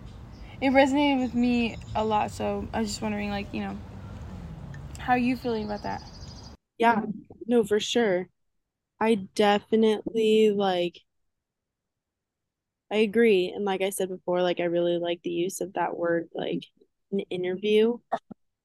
it 0.61 0.71
resonated 0.71 1.21
with 1.21 1.35
me 1.35 1.77
a 1.95 2.05
lot 2.05 2.31
so 2.31 2.67
i 2.73 2.81
was 2.81 2.89
just 2.89 3.03
wondering 3.03 3.31
like 3.31 3.53
you 3.53 3.61
know 3.61 3.77
how 4.99 5.13
are 5.13 5.19
you 5.19 5.37
feeling 5.37 5.65
about 5.65 5.83
that 5.83 6.03
Yeah, 6.79 7.03
no, 7.47 7.65
for 7.65 7.81
sure. 7.81 8.29
I 9.01 9.17
definitely 9.35 10.51
like 10.53 11.01
I 12.91 12.97
agree. 12.99 13.51
And 13.55 13.65
like 13.65 13.81
I 13.83 13.91
said 13.91 14.09
before, 14.09 14.43
like 14.43 14.61
I 14.61 14.65
really 14.65 14.99
like 14.99 15.23
the 15.23 15.31
use 15.31 15.61
of 15.61 15.73
that 15.75 15.97
word 15.97 16.29
like 16.35 16.65
an 17.13 17.21
interview. 17.31 17.99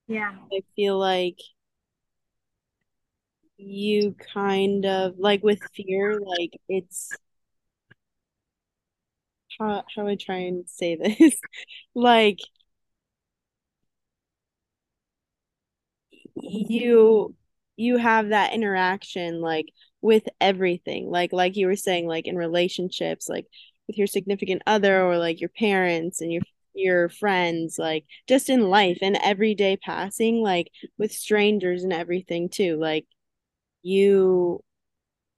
Yeah. 0.08 0.34
I 0.52 0.62
feel 0.76 0.98
like 0.98 1.38
you 3.58 4.16
kind 4.34 4.86
of 4.86 5.18
like 5.18 5.44
with 5.44 5.62
fear, 5.76 6.20
like 6.20 6.60
it's 6.70 7.10
how 9.60 9.84
how 9.96 10.08
I 10.08 10.16
try 10.16 10.38
and 10.38 10.68
say 10.70 10.96
this? 10.96 11.40
like 11.96 12.40
you 16.36 17.36
you 17.76 17.98
have 17.98 18.30
that 18.30 18.54
interaction 18.54 19.42
like 19.42 19.66
with 20.02 20.24
everything 20.40 21.10
like 21.10 21.32
like 21.34 21.56
you 21.56 21.68
were 21.68 21.76
saying 21.76 22.08
like 22.08 22.28
in 22.28 22.36
relationships 22.36 23.28
like 23.30 23.46
with 23.88 23.98
your 23.98 24.08
significant 24.08 24.62
other 24.68 25.02
or 25.04 25.18
like 25.18 25.40
your 25.40 25.50
parents 25.50 26.22
and 26.22 26.32
your 26.32 26.42
your 26.78 27.10
friends 27.10 27.78
like 27.78 28.06
just 28.28 28.50
in 28.50 28.70
life 28.70 29.00
and 29.02 29.18
everyday 29.22 29.78
passing 29.78 30.42
like 30.42 30.70
with 30.98 31.12
strangers 31.12 31.84
and 31.84 31.94
everything 31.94 32.50
too 32.50 32.78
like 32.78 33.06
you 33.84 34.64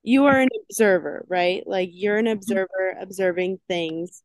you 0.04 0.26
are 0.26 0.40
an 0.40 0.50
observer 0.64 1.26
right? 1.28 1.64
Like 1.68 1.90
you're 1.92 2.18
an 2.18 2.26
mm-hmm. 2.26 2.34
observer 2.34 2.96
observing 3.00 3.60
things 3.68 4.24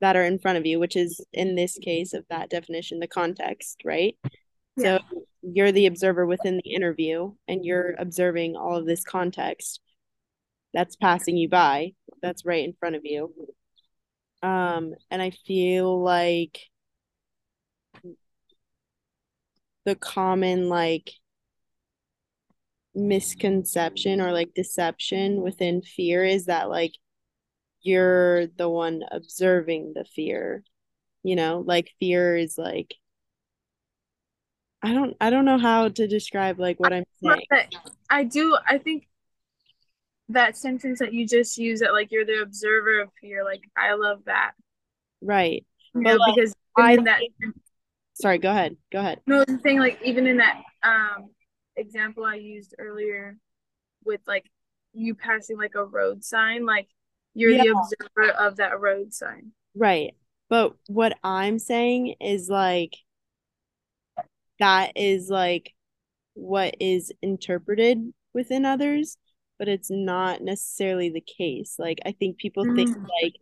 that 0.00 0.16
are 0.16 0.24
in 0.24 0.38
front 0.38 0.58
of 0.58 0.66
you 0.66 0.78
which 0.78 0.96
is 0.96 1.20
in 1.32 1.54
this 1.54 1.76
case 1.78 2.14
of 2.14 2.24
that 2.30 2.50
definition 2.50 2.98
the 2.98 3.06
context 3.06 3.82
right? 3.84 4.16
Yeah. 4.76 4.98
so 4.98 5.20
you're 5.42 5.72
the 5.72 5.86
observer 5.86 6.24
within 6.26 6.60
the 6.62 6.74
interview 6.74 7.32
and 7.46 7.64
you're 7.64 7.94
observing 7.98 8.56
all 8.56 8.76
of 8.76 8.86
this 8.86 9.04
context 9.04 9.80
that's 10.72 10.96
passing 10.96 11.36
you 11.36 11.48
by 11.48 11.92
that's 12.22 12.44
right 12.44 12.64
in 12.64 12.74
front 12.78 12.96
of 12.96 13.02
you 13.04 13.32
um 14.42 14.94
and 15.10 15.20
i 15.20 15.30
feel 15.30 16.02
like 16.02 16.60
the 19.84 19.94
common 19.94 20.68
like 20.68 21.12
misconception 22.94 24.20
or 24.20 24.32
like 24.32 24.52
deception 24.54 25.40
within 25.40 25.82
fear 25.82 26.24
is 26.24 26.46
that 26.46 26.68
like 26.68 26.92
you're 27.80 28.46
the 28.46 28.68
one 28.68 29.02
observing 29.12 29.92
the 29.94 30.04
fear 30.04 30.64
you 31.22 31.36
know? 31.36 31.62
Like 31.64 31.92
fear 32.00 32.36
is 32.36 32.56
like 32.56 32.94
i 34.80 34.94
don't 34.94 35.16
i 35.20 35.28
don't 35.28 35.44
know 35.44 35.58
how 35.58 35.88
to 35.88 36.06
describe 36.06 36.60
like 36.60 36.78
what 36.78 36.92
i'm 36.92 37.02
saying. 37.20 37.42
i 38.08 38.22
do 38.22 38.56
i 38.64 38.78
think 38.78 39.08
that 40.28 40.56
sentence 40.56 40.98
that 40.98 41.12
you 41.12 41.26
just 41.26 41.56
used 41.56 41.82
that 41.82 41.92
like 41.92 42.10
you're 42.10 42.24
the 42.24 42.42
observer 42.42 43.00
of 43.00 43.08
fear 43.20 43.44
like 43.44 43.62
i 43.76 43.94
love 43.94 44.20
that. 44.26 44.52
Right. 45.20 45.64
You 45.94 46.02
know, 46.02 46.18
because 46.34 46.54
I, 46.76 46.96
that 46.96 47.20
sorry 48.14 48.38
go 48.38 48.50
ahead 48.50 48.76
go 48.92 49.00
ahead. 49.00 49.20
No 49.26 49.44
the 49.44 49.58
thing 49.58 49.78
like 49.78 49.98
even 50.04 50.26
in 50.26 50.38
that 50.38 50.62
um 50.82 51.30
example 51.76 52.24
i 52.24 52.34
used 52.34 52.74
earlier 52.78 53.36
with 54.04 54.20
like 54.26 54.44
you 54.92 55.14
passing 55.14 55.56
like 55.56 55.74
a 55.74 55.84
road 55.84 56.24
sign 56.24 56.66
like 56.66 56.88
you're 57.34 57.50
yeah. 57.50 57.62
the 57.62 57.70
observer 57.70 58.32
of 58.32 58.56
that 58.56 58.80
road 58.80 59.12
sign. 59.12 59.52
Right. 59.74 60.14
But 60.48 60.74
what 60.86 61.16
i'm 61.22 61.58
saying 61.58 62.16
is 62.20 62.48
like 62.48 62.96
that 64.58 64.92
is 64.96 65.28
like 65.28 65.72
what 66.34 66.76
is 66.80 67.12
interpreted 67.22 68.12
within 68.32 68.64
others 68.64 69.16
but 69.58 69.68
it's 69.68 69.90
not 69.90 70.42
necessarily 70.42 71.10
the 71.10 71.20
case. 71.20 71.76
Like 71.78 71.98
I 72.06 72.12
think 72.12 72.38
people 72.38 72.64
mm. 72.64 72.76
think 72.76 72.96
like 73.22 73.34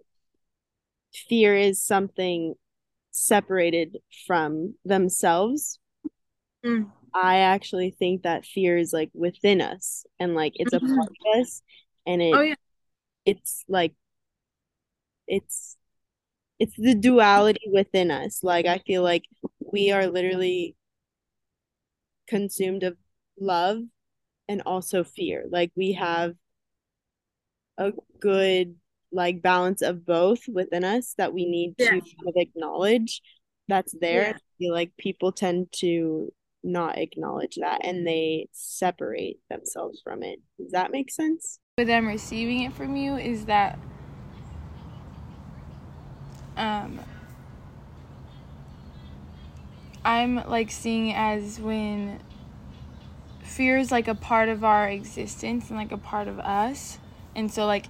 fear 1.28 1.54
is 1.54 1.82
something 1.82 2.54
separated 3.10 3.98
from 4.26 4.74
themselves. 4.84 5.78
Mm. 6.64 6.90
I 7.14 7.38
actually 7.38 7.90
think 7.90 8.22
that 8.22 8.44
fear 8.44 8.76
is 8.76 8.92
like 8.92 9.10
within 9.14 9.60
us 9.60 10.04
and 10.20 10.34
like 10.34 10.52
it's 10.56 10.74
mm-hmm. 10.74 10.92
a 10.92 10.96
part 10.96 11.08
of 11.08 11.40
us 11.40 11.62
and 12.06 12.20
it 12.20 12.34
oh, 12.34 12.42
yeah. 12.42 12.54
it's 13.24 13.64
like 13.68 13.94
it's 15.26 15.76
it's 16.58 16.74
the 16.76 16.94
duality 16.94 17.68
within 17.72 18.10
us. 18.10 18.40
Like 18.42 18.66
I 18.66 18.78
feel 18.78 19.02
like 19.02 19.24
we 19.60 19.92
are 19.92 20.06
literally 20.06 20.76
consumed 22.26 22.82
of 22.82 22.96
love 23.38 23.78
and 24.48 24.62
also 24.64 25.04
fear. 25.04 25.44
Like 25.50 25.72
we 25.76 25.92
have 25.92 26.34
a 27.78 27.92
good 28.20 28.76
like 29.12 29.42
balance 29.42 29.82
of 29.82 30.04
both 30.04 30.40
within 30.48 30.84
us 30.84 31.14
that 31.18 31.32
we 31.32 31.46
need 31.46 31.74
yeah. 31.78 31.90
to 31.90 32.00
kind 32.00 32.28
of 32.28 32.34
acknowledge 32.36 33.22
that's 33.68 33.94
there. 34.00 34.22
Yeah. 34.22 34.32
I 34.36 34.40
feel 34.58 34.72
like 34.72 34.92
people 34.96 35.32
tend 35.32 35.68
to 35.80 36.32
not 36.62 36.98
acknowledge 36.98 37.56
that 37.60 37.84
and 37.84 38.06
they 38.06 38.48
separate 38.52 39.38
themselves 39.50 40.00
from 40.02 40.22
it. 40.22 40.40
Does 40.58 40.72
that 40.72 40.90
make 40.90 41.10
sense? 41.10 41.58
With 41.78 41.86
them 41.86 42.06
receiving 42.06 42.62
it 42.62 42.72
from 42.72 42.96
you 42.96 43.16
is 43.16 43.44
that 43.46 43.78
um 46.56 47.00
I'm 50.04 50.36
like 50.48 50.70
seeing 50.70 51.12
as 51.12 51.58
when 51.58 52.20
fear 53.56 53.78
is 53.78 53.90
like 53.90 54.06
a 54.06 54.14
part 54.14 54.50
of 54.50 54.62
our 54.62 54.86
existence 54.86 55.70
and 55.70 55.78
like 55.78 55.90
a 55.90 55.96
part 55.96 56.28
of 56.28 56.38
us. 56.38 56.98
And 57.34 57.50
so 57.50 57.64
like 57.64 57.86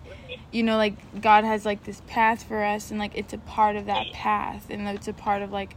you 0.53 0.63
know 0.63 0.77
like 0.77 0.95
god 1.21 1.45
has 1.45 1.65
like 1.65 1.85
this 1.85 2.03
path 2.07 2.45
for 2.45 2.63
us 2.63 2.91
and 2.91 3.01
like 3.01 3.13
it's 3.17 3.33
a 3.33 3.39
part 3.39 3.75
of 3.75 3.87
that 3.87 4.07
path. 4.13 4.67
And 4.71 4.89
it's 4.89 5.09
a 5.09 5.13
part 5.13 5.43
of 5.43 5.51
like 5.51 5.77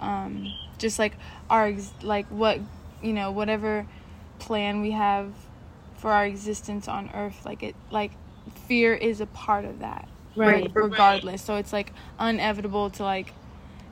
um 0.00 0.52
just 0.78 0.98
like 0.98 1.16
our 1.48 1.68
ex- 1.68 1.94
like 2.02 2.26
what 2.26 2.60
you 3.02 3.14
know 3.14 3.30
whatever 3.30 3.86
plan 4.38 4.82
we 4.82 4.90
have 4.90 5.32
for 5.96 6.10
our 6.10 6.26
existence 6.26 6.88
on 6.88 7.08
earth 7.14 7.46
like 7.46 7.62
it 7.62 7.76
like 7.90 8.10
fear 8.66 8.92
is 8.92 9.20
a 9.20 9.26
part 9.26 9.64
of 9.64 9.78
that 9.78 10.08
right. 10.36 10.70
regardless. 10.74 11.42
So 11.42 11.56
it's 11.56 11.72
like 11.72 11.92
inevitable 12.20 12.90
to 12.90 13.02
like 13.02 13.32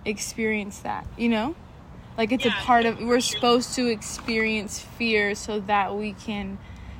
experience 0.04 0.80
that 0.80 1.06
you 1.16 1.28
know 1.28 1.54
like 2.20 2.32
it's 2.32 2.44
yeah. 2.44 2.52
a 2.60 2.64
part 2.64 2.84
of 2.84 3.00
we're 3.00 3.18
supposed 3.18 3.74
to 3.74 3.86
experience 3.86 4.78
fear 4.78 5.34
so 5.34 5.58
that 5.60 5.96
we 5.96 6.12
can, 6.12 6.58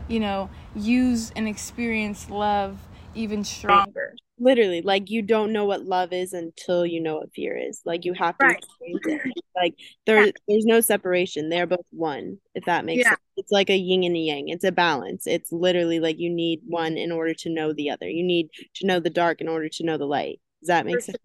you 0.08 0.18
know, 0.18 0.48
use 0.74 1.30
and 1.36 1.46
experience 1.46 2.30
love 2.30 2.78
even 3.14 3.44
stronger. 3.44 4.14
Literally, 4.38 4.80
like 4.80 5.10
you 5.10 5.20
don't 5.20 5.52
know 5.52 5.66
what 5.66 5.84
love 5.84 6.14
is 6.14 6.32
until 6.32 6.86
you 6.86 7.02
know 7.02 7.16
what 7.16 7.34
fear 7.34 7.54
is. 7.54 7.82
Like 7.84 8.06
you 8.06 8.14
have 8.14 8.38
to 8.38 8.46
right. 8.46 8.64
experience 8.88 9.26
it. 9.26 9.44
Like 9.54 9.74
there, 10.06 10.24
yeah. 10.24 10.32
there's 10.48 10.64
no 10.64 10.80
separation. 10.80 11.50
They're 11.50 11.66
both 11.66 11.84
one. 11.90 12.38
If 12.54 12.64
that 12.64 12.86
makes 12.86 13.02
yeah. 13.02 13.10
sense. 13.10 13.20
It's 13.36 13.52
like 13.52 13.68
a 13.68 13.76
yin 13.76 14.04
and 14.04 14.16
a 14.16 14.20
yang. 14.20 14.48
It's 14.48 14.64
a 14.64 14.72
balance. 14.72 15.26
It's 15.26 15.52
literally 15.52 16.00
like 16.00 16.18
you 16.18 16.30
need 16.30 16.62
one 16.66 16.96
in 16.96 17.12
order 17.12 17.34
to 17.34 17.50
know 17.50 17.74
the 17.74 17.90
other. 17.90 18.08
You 18.08 18.24
need 18.24 18.48
to 18.76 18.86
know 18.86 19.00
the 19.00 19.10
dark 19.10 19.42
in 19.42 19.48
order 19.48 19.68
to 19.68 19.84
know 19.84 19.98
the 19.98 20.06
light. 20.06 20.40
Does 20.62 20.68
that 20.68 20.86
make 20.86 21.02
sense? 21.02 21.18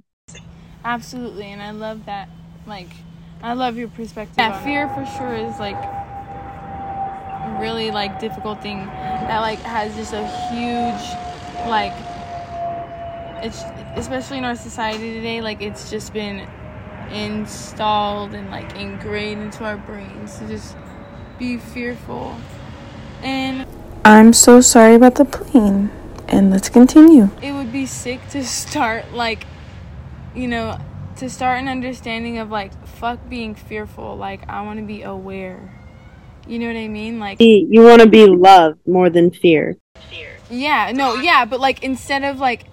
Absolutely, 0.84 1.46
and 1.46 1.62
I 1.62 1.72
love 1.72 2.06
that. 2.08 2.28
Like 2.68 2.90
I 3.46 3.54
love 3.54 3.78
your 3.78 3.90
perspective. 3.90 4.40
Yeah, 4.40 4.60
fear 4.64 4.90
for 4.90 5.06
sure 5.06 5.36
is 5.36 5.60
like 5.60 5.78
really 7.62 7.92
like 7.92 8.20
difficult 8.20 8.60
thing 8.64 8.88
that 8.88 9.40
like 9.40 9.60
has 9.60 9.96
just 9.96 10.14
a 10.14 10.26
huge 10.50 11.70
like 11.70 11.94
it's 13.44 13.64
especially 13.98 14.40
in 14.40 14.46
our 14.46 14.56
society 14.56 15.14
today 15.14 15.42
like 15.42 15.62
it's 15.62 15.92
just 15.92 16.12
been 16.12 16.50
installed 17.12 18.34
and 18.34 18.50
like 18.50 18.76
ingrained 18.76 19.44
into 19.44 19.64
our 19.64 19.78
brains 19.78 20.40
to 20.40 20.48
just 20.48 20.76
be 21.38 21.58
fearful 21.58 22.36
and 23.22 23.68
I'm 24.04 24.34
so 24.34 24.60
sorry 24.60 24.96
about 24.96 25.16
the 25.16 25.26
plane 25.26 25.92
and 26.28 26.50
let's 26.50 26.70
continue. 26.70 27.30
It 27.44 27.52
would 27.52 27.72
be 27.72 27.86
sick 27.86 28.28
to 28.30 28.44
start 28.44 29.14
like 29.14 29.46
you 30.34 30.48
know 30.48 30.80
to 31.18 31.30
start 31.30 31.60
an 31.60 31.68
understanding 31.68 32.38
of 32.38 32.50
like 32.50 32.72
fuck 32.88 33.20
being 33.30 33.56
fearful 33.56 34.18
like 34.18 34.48
i 34.50 34.62
want 34.62 34.80
to 34.80 34.86
be 34.86 35.04
aware. 35.04 35.74
You 36.48 36.60
know 36.60 36.68
what 36.68 36.76
i 36.76 36.88
mean? 36.88 37.20
Like 37.20 37.42
you 37.42 37.82
want 37.82 38.02
to 38.02 38.08
be 38.08 38.28
loved 38.28 38.80
more 38.88 39.10
than 39.10 39.32
fear. 39.32 39.78
Yeah 40.50 40.92
no 40.94 41.16
yeah 41.16 41.46
but 41.46 41.60
like 41.60 41.84
instead 41.84 42.24
of 42.24 42.40
like 42.40 42.68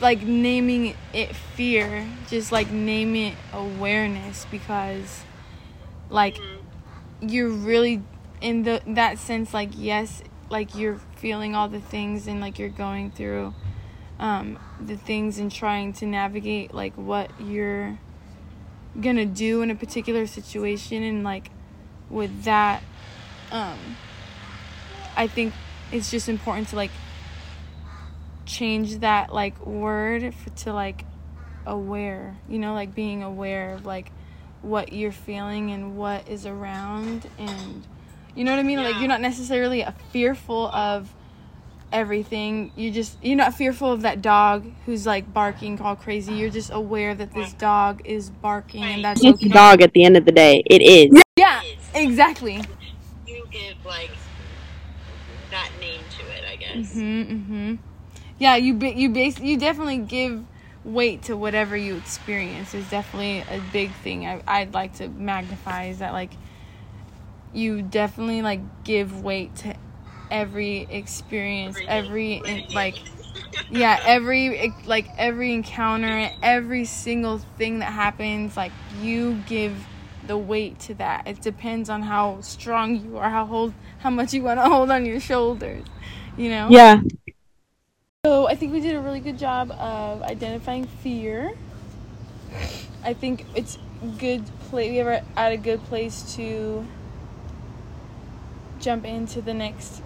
like 0.00 0.22
naming 0.22 0.94
it 1.12 1.34
fear 1.34 2.06
just 2.28 2.52
like 2.52 2.70
name 2.70 3.16
it 3.16 3.34
awareness 3.52 4.46
because 4.50 5.22
like 6.10 6.38
you're 7.20 7.48
really 7.48 8.02
in 8.40 8.64
the 8.64 8.82
that 8.86 9.18
sense 9.18 9.54
like 9.54 9.70
yes 9.74 10.22
like 10.50 10.74
you're 10.74 11.00
feeling 11.16 11.54
all 11.54 11.68
the 11.68 11.80
things 11.80 12.26
and 12.26 12.40
like 12.40 12.58
you're 12.58 12.68
going 12.68 13.10
through 13.10 13.54
um, 14.18 14.58
the 14.80 14.96
things 14.96 15.38
and 15.38 15.50
trying 15.50 15.92
to 15.94 16.06
navigate 16.06 16.74
like 16.74 16.94
what 16.94 17.30
you're 17.40 17.98
gonna 19.00 19.26
do 19.26 19.62
in 19.62 19.70
a 19.70 19.74
particular 19.74 20.26
situation 20.26 21.02
and 21.02 21.24
like 21.24 21.50
with 22.10 22.44
that 22.44 22.82
um, 23.50 23.78
i 25.16 25.26
think 25.26 25.52
it's 25.90 26.10
just 26.10 26.28
important 26.28 26.68
to 26.68 26.76
like 26.76 26.92
change 28.46 28.98
that 28.98 29.34
like 29.34 29.58
word 29.66 30.34
for, 30.34 30.50
to 30.50 30.72
like 30.72 31.04
aware 31.66 32.36
you 32.48 32.58
know 32.58 32.74
like 32.74 32.94
being 32.94 33.22
aware 33.22 33.74
of 33.74 33.86
like 33.86 34.12
what 34.62 34.92
you're 34.92 35.12
feeling 35.12 35.70
and 35.70 35.96
what 35.96 36.26
is 36.28 36.46
around 36.46 37.28
and 37.38 37.86
you 38.34 38.42
know 38.44 38.50
what 38.50 38.58
i 38.58 38.64
mean? 38.64 38.82
Like 38.82 38.96
you're 38.96 39.08
not 39.08 39.20
necessarily 39.20 39.82
a 39.82 39.94
fearful 40.10 40.68
of 40.68 41.12
everything 41.94 42.72
you 42.76 42.90
just 42.90 43.16
you're 43.22 43.36
not 43.36 43.54
fearful 43.54 43.90
of 43.92 44.02
that 44.02 44.20
dog 44.20 44.66
who's 44.84 45.06
like 45.06 45.32
barking 45.32 45.80
all 45.80 45.94
crazy 45.96 46.34
you're 46.34 46.50
just 46.50 46.70
aware 46.72 47.14
that 47.14 47.32
this 47.32 47.52
dog 47.54 48.02
is 48.04 48.30
barking 48.30 48.82
and 48.82 49.04
that's 49.04 49.24
It's 49.24 49.40
okay 49.42 49.48
a 49.50 49.52
dog 49.52 49.80
at 49.80 49.92
the 49.92 50.04
end 50.04 50.16
of 50.16 50.24
the 50.24 50.32
day. 50.32 50.62
It 50.66 50.82
is. 50.82 51.22
yeah 51.36 51.62
exactly 51.94 52.62
You 53.26 53.46
give 53.50 53.76
like 53.86 54.10
that 55.50 55.70
name 55.80 56.00
to 56.18 56.22
it, 56.26 56.44
I 56.50 56.56
guess. 56.56 56.94
Mhm, 56.94 57.48
mhm. 57.48 57.78
Yeah, 58.38 58.56
you 58.56 58.74
ba- 58.74 58.94
you 58.94 59.08
base 59.10 59.38
you 59.38 59.56
definitely 59.56 59.98
give 59.98 60.44
weight 60.84 61.22
to 61.22 61.36
whatever 61.36 61.76
you 61.76 61.96
experience 61.96 62.74
is 62.74 62.88
definitely 62.90 63.44
a 63.48 63.60
big 63.72 63.92
thing. 64.02 64.26
I 64.26 64.42
I'd 64.46 64.74
like 64.74 64.94
to 64.96 65.08
magnify 65.08 65.86
is 65.86 65.98
that 66.00 66.12
like 66.12 66.32
you 67.52 67.82
definitely 67.82 68.42
like 68.42 68.60
give 68.84 69.22
weight 69.22 69.54
to 69.56 69.74
every 70.34 70.88
experience, 70.90 71.78
every 71.86 72.34
in, 72.34 72.64
like 72.74 72.96
yeah, 73.70 74.00
every 74.04 74.74
like 74.84 75.08
every 75.16 75.54
encounter, 75.54 76.28
every 76.42 76.84
single 76.84 77.38
thing 77.56 77.78
that 77.78 77.92
happens, 77.92 78.56
like 78.56 78.72
you 79.00 79.40
give 79.46 79.86
the 80.26 80.36
weight 80.36 80.80
to 80.80 80.94
that. 80.94 81.26
It 81.26 81.40
depends 81.40 81.88
on 81.88 82.02
how 82.02 82.40
strong 82.40 82.96
you 82.96 83.16
are, 83.16 83.30
how 83.30 83.46
hold 83.46 83.72
how 83.98 84.10
much 84.10 84.34
you 84.34 84.42
want 84.42 84.58
to 84.58 84.68
hold 84.68 84.90
on 84.90 85.06
your 85.06 85.20
shoulders, 85.20 85.84
you 86.36 86.50
know? 86.50 86.68
Yeah. 86.68 87.00
So 88.26 88.48
I 88.48 88.54
think 88.56 88.72
we 88.72 88.80
did 88.80 88.96
a 88.96 89.00
really 89.00 89.20
good 89.20 89.38
job 89.38 89.70
of 89.70 90.22
identifying 90.22 90.86
fear. 90.86 91.54
I 93.04 93.14
think 93.14 93.46
it's 93.54 93.78
good 94.18 94.44
play. 94.70 94.90
We 94.90 95.00
are 95.00 95.22
at 95.36 95.52
a 95.52 95.58
good 95.58 95.84
place 95.84 96.34
to 96.36 96.86
jump 98.80 99.04
into 99.04 99.40
the 99.40 99.54
next 99.54 100.02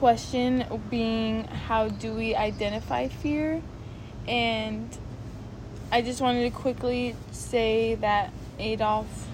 question, 0.00 0.64
being 0.88 1.44
how 1.44 1.88
do 1.88 2.14
we 2.14 2.34
identify 2.34 3.06
fear? 3.06 3.62
And 4.26 4.88
I 5.92 6.00
just 6.00 6.22
wanted 6.22 6.50
to 6.50 6.58
quickly 6.58 7.14
say 7.32 7.96
that 7.96 8.32
Adolf 8.58 9.28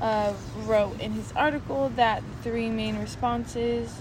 uh, 0.00 0.32
wrote 0.58 1.00
in 1.00 1.12
his 1.12 1.32
article 1.32 1.90
that 1.96 2.22
three 2.42 2.70
main 2.70 2.98
responses 2.98 3.92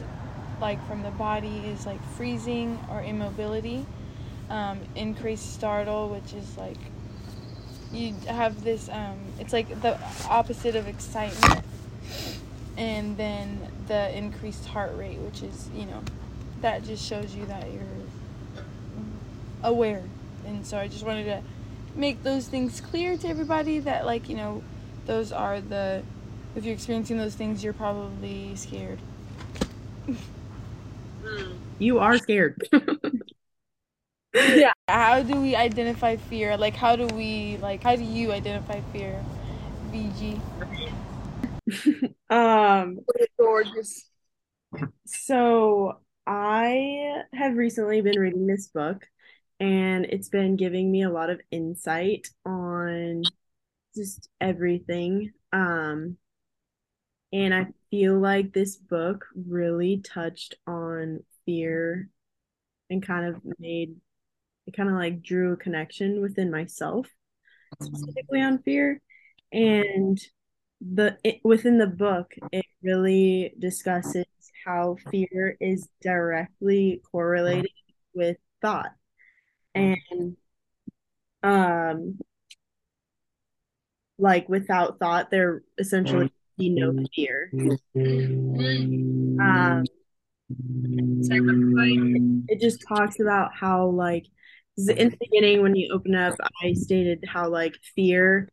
like 0.61 0.85
from 0.87 1.01
the 1.01 1.11
body 1.11 1.57
is 1.65 1.87
like 1.87 2.03
freezing 2.15 2.79
or 2.91 3.01
immobility 3.01 3.85
um, 4.49 4.79
increased 4.95 5.53
startle 5.53 6.09
which 6.09 6.33
is 6.33 6.57
like 6.57 6.77
you 7.91 8.13
have 8.27 8.63
this 8.63 8.89
um, 8.89 9.17
it's 9.39 9.53
like 9.53 9.81
the 9.81 9.97
opposite 10.29 10.75
of 10.75 10.87
excitement 10.87 11.65
and 12.79 13.17
then 13.17 13.59
the 13.87 14.17
increased 14.17 14.65
heart 14.65 14.95
rate 14.95 15.19
which 15.19 15.43
is 15.43 15.69
you 15.75 15.85
know 15.85 16.01
that 16.61 16.83
just 16.83 17.05
shows 17.05 17.35
you 17.35 17.45
that 17.45 17.71
you're 17.71 17.83
aware. 19.63 20.03
And 20.45 20.65
so 20.65 20.77
i 20.77 20.87
just 20.87 21.05
wanted 21.05 21.25
to 21.25 21.41
make 21.95 22.23
those 22.23 22.47
things 22.47 22.81
clear 22.81 23.17
to 23.17 23.27
everybody 23.27 23.79
that 23.79 24.05
like 24.05 24.29
you 24.29 24.35
know 24.35 24.63
those 25.05 25.31
are 25.31 25.59
the 25.59 26.01
if 26.55 26.63
you're 26.63 26.73
experiencing 26.73 27.17
those 27.17 27.35
things 27.35 27.63
you're 27.63 27.73
probably 27.73 28.55
scared. 28.55 28.99
Mm. 31.23 31.53
You 31.77 31.99
are 31.99 32.17
scared. 32.17 32.67
yeah. 34.33 34.73
How 34.87 35.21
do 35.21 35.39
we 35.39 35.55
identify 35.55 36.15
fear? 36.15 36.57
Like 36.57 36.75
how 36.75 36.95
do 36.95 37.05
we 37.07 37.57
like 37.61 37.83
how 37.83 37.95
do 37.95 38.03
you 38.03 38.31
identify 38.31 38.81
fear 38.93 39.23
vg 39.91 40.39
um 42.29 42.99
Gorgeous. 43.37 44.09
So 45.05 45.99
I 46.25 47.23
have 47.33 47.55
recently 47.55 48.01
been 48.01 48.19
reading 48.19 48.47
this 48.47 48.67
book 48.67 49.05
and 49.59 50.05
it's 50.05 50.29
been 50.29 50.55
giving 50.55 50.91
me 50.91 51.03
a 51.03 51.09
lot 51.09 51.29
of 51.29 51.41
insight 51.51 52.27
on 52.45 53.23
just 53.95 54.29
everything. 54.39 55.31
Um 55.51 56.17
and 57.31 57.53
I 57.53 57.67
feel 57.91 58.19
like 58.19 58.53
this 58.53 58.75
book 58.75 59.25
really 59.35 60.01
touched 60.03 60.55
on 60.65 61.23
fear 61.45 62.09
and 62.89 63.05
kind 63.05 63.25
of 63.27 63.41
made 63.59 63.95
it 64.65 64.75
kind 64.75 64.89
of 64.89 64.95
like 64.95 65.21
drew 65.21 65.53
a 65.53 65.57
connection 65.57 66.21
within 66.21 66.51
myself 66.51 67.07
specifically 67.81 68.41
on 68.41 68.61
fear 68.63 69.01
and 69.51 70.19
the 70.81 71.17
it, 71.23 71.39
within 71.43 71.77
the 71.77 71.87
book 71.87 72.33
it 72.51 72.65
really 72.81 73.53
discusses 73.59 74.25
how 74.65 74.95
fear 75.11 75.57
is 75.59 75.87
directly 76.01 77.01
correlated 77.11 77.71
with 78.13 78.37
thought. 78.61 78.91
And 79.75 80.37
um 81.43 82.19
like 84.17 84.49
without 84.49 84.99
thought 84.99 85.31
there 85.31 85.63
essentially 85.77 86.31
be 86.57 86.69
no 86.69 86.93
fear. 87.15 87.51
Um 89.41 89.85
it 92.47 92.59
just 92.59 92.83
talks 92.87 93.19
about 93.19 93.53
how 93.53 93.87
like 93.87 94.25
in 94.77 95.09
the 95.09 95.17
beginning 95.19 95.61
when 95.61 95.75
you 95.75 95.93
open 95.93 96.15
up 96.15 96.35
i 96.63 96.73
stated 96.73 97.23
how 97.27 97.49
like 97.49 97.75
fear 97.95 98.49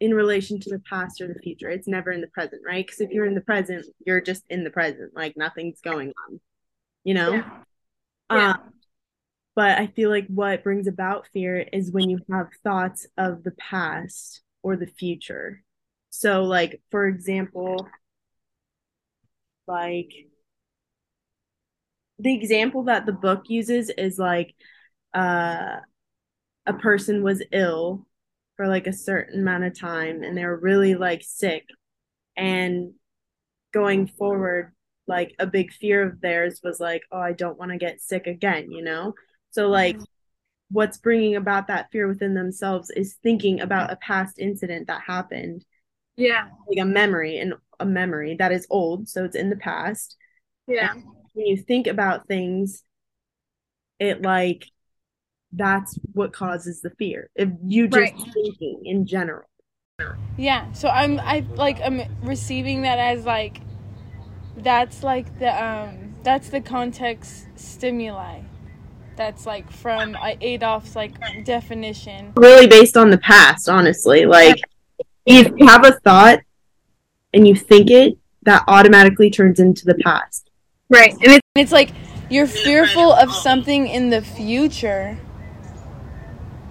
in 0.00 0.14
relation 0.14 0.60
to 0.60 0.70
the 0.70 0.82
past 0.88 1.20
or 1.20 1.28
the 1.28 1.40
future. 1.40 1.68
It's 1.68 1.88
never 1.88 2.12
in 2.12 2.20
the 2.20 2.28
present 2.28 2.62
right? 2.66 2.86
Because 2.86 3.00
if 3.00 3.10
you're 3.10 3.26
in 3.26 3.34
the 3.34 3.40
present 3.40 3.86
you're 4.04 4.20
just 4.20 4.44
in 4.48 4.64
the 4.64 4.70
present. 4.70 5.14
Like 5.14 5.36
nothing's 5.36 5.80
going 5.80 6.12
on 6.28 6.40
you 7.04 7.14
know? 7.14 7.32
Yeah. 7.32 7.50
Yeah. 8.30 8.50
Um, 8.50 8.72
but 9.56 9.78
i 9.78 9.88
feel 9.88 10.10
like 10.10 10.26
what 10.28 10.62
brings 10.62 10.86
about 10.86 11.26
fear 11.32 11.66
is 11.72 11.90
when 11.90 12.08
you 12.10 12.20
have 12.30 12.48
thoughts 12.62 13.06
of 13.16 13.42
the 13.42 13.50
past 13.52 14.42
or 14.62 14.76
the 14.76 14.86
future. 14.86 15.62
So 16.10 16.44
like 16.44 16.80
for 16.90 17.06
example 17.06 17.88
like 19.66 20.10
the 22.18 22.34
example 22.34 22.84
that 22.84 23.06
the 23.06 23.12
book 23.12 23.44
uses 23.48 23.90
is 23.90 24.18
like 24.18 24.54
uh 25.14 25.76
a 26.66 26.72
person 26.74 27.22
was 27.22 27.42
ill 27.52 28.06
for 28.58 28.68
like 28.68 28.88
a 28.88 28.92
certain 28.92 29.40
amount 29.40 29.64
of 29.64 29.78
time 29.78 30.22
and 30.22 30.36
they 30.36 30.44
were 30.44 30.58
really 30.58 30.96
like 30.96 31.22
sick. 31.24 31.64
And 32.36 32.92
going 33.72 34.08
forward 34.08 34.74
like 35.06 35.34
a 35.38 35.46
big 35.46 35.72
fear 35.72 36.02
of 36.02 36.20
theirs 36.20 36.60
was 36.62 36.80
like 36.80 37.02
oh 37.10 37.20
I 37.20 37.32
don't 37.32 37.58
want 37.58 37.70
to 37.70 37.78
get 37.78 38.02
sick 38.02 38.26
again 38.26 38.70
you 38.70 38.82
know? 38.82 39.14
So 39.52 39.62
mm-hmm. 39.62 39.72
like 39.72 39.98
what's 40.70 40.98
bringing 40.98 41.36
about 41.36 41.68
that 41.68 41.86
fear 41.90 42.06
within 42.08 42.34
themselves 42.34 42.90
is 42.90 43.16
thinking 43.22 43.60
about 43.60 43.92
a 43.92 43.96
past 43.96 44.38
incident 44.38 44.88
that 44.88 45.02
happened. 45.06 45.64
Yeah. 46.16 46.48
like 46.68 46.82
a 46.82 46.84
memory 46.84 47.38
and 47.38 47.54
a 47.78 47.86
memory 47.86 48.34
that 48.40 48.50
is 48.50 48.66
old 48.70 49.08
so 49.08 49.24
it's 49.24 49.36
in 49.36 49.50
the 49.50 49.56
past. 49.56 50.16
Yeah. 50.66 50.94
when 51.32 51.46
you 51.46 51.56
think 51.56 51.86
about 51.86 52.26
things 52.26 52.82
it 54.00 54.20
like 54.22 54.66
that's 55.52 55.98
what 56.12 56.32
causes 56.32 56.80
the 56.80 56.90
fear 56.90 57.30
if 57.34 57.48
you 57.64 57.88
just 57.88 58.12
Right. 58.14 58.32
thinking 58.34 58.82
in 58.84 59.06
general 59.06 59.48
yeah 60.36 60.70
so 60.72 60.88
i'm 60.88 61.18
i 61.20 61.44
like 61.54 61.80
i'm 61.82 62.02
receiving 62.22 62.82
that 62.82 62.98
as 62.98 63.24
like 63.24 63.60
that's 64.56 65.02
like 65.02 65.38
the 65.38 65.64
um 65.64 66.14
that's 66.22 66.50
the 66.50 66.60
context 66.60 67.46
stimuli 67.56 68.40
that's 69.16 69.46
like 69.46 69.70
from 69.70 70.16
uh, 70.16 70.34
adolf's 70.40 70.94
like 70.94 71.12
definition 71.44 72.32
really 72.36 72.66
based 72.66 72.96
on 72.96 73.10
the 73.10 73.18
past 73.18 73.68
honestly 73.68 74.26
like 74.26 74.60
if 75.26 75.50
you 75.56 75.66
have 75.66 75.84
a 75.84 75.92
thought 76.00 76.40
and 77.32 77.48
you 77.48 77.54
think 77.54 77.90
it 77.90 78.16
that 78.42 78.62
automatically 78.68 79.30
turns 79.30 79.58
into 79.58 79.84
the 79.84 79.94
past 79.96 80.48
Right. 80.90 81.12
And 81.12 81.32
it's 81.32 81.40
it's 81.54 81.72
like 81.72 81.90
you're 82.30 82.46
fearful 82.46 83.12
of 83.12 83.32
something 83.32 83.88
in 83.88 84.10
the 84.10 84.22
future 84.22 85.18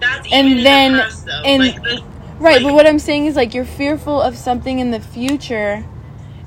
And 0.02 0.46
even 0.46 0.58
in 0.58 0.64
then- 0.64 0.92
the 0.92 0.98
past, 1.02 1.26
though. 1.26 1.42
and- 1.44 1.62
like, 1.62 1.82
the- 1.82 2.04
Right, 2.40 2.62
but 2.62 2.72
what 2.72 2.86
I'm 2.86 3.00
saying 3.00 3.26
is 3.26 3.34
like 3.34 3.52
you're 3.52 3.64
fearful 3.64 4.22
of 4.22 4.36
something 4.36 4.78
in 4.78 4.92
the 4.92 5.00
future, 5.00 5.84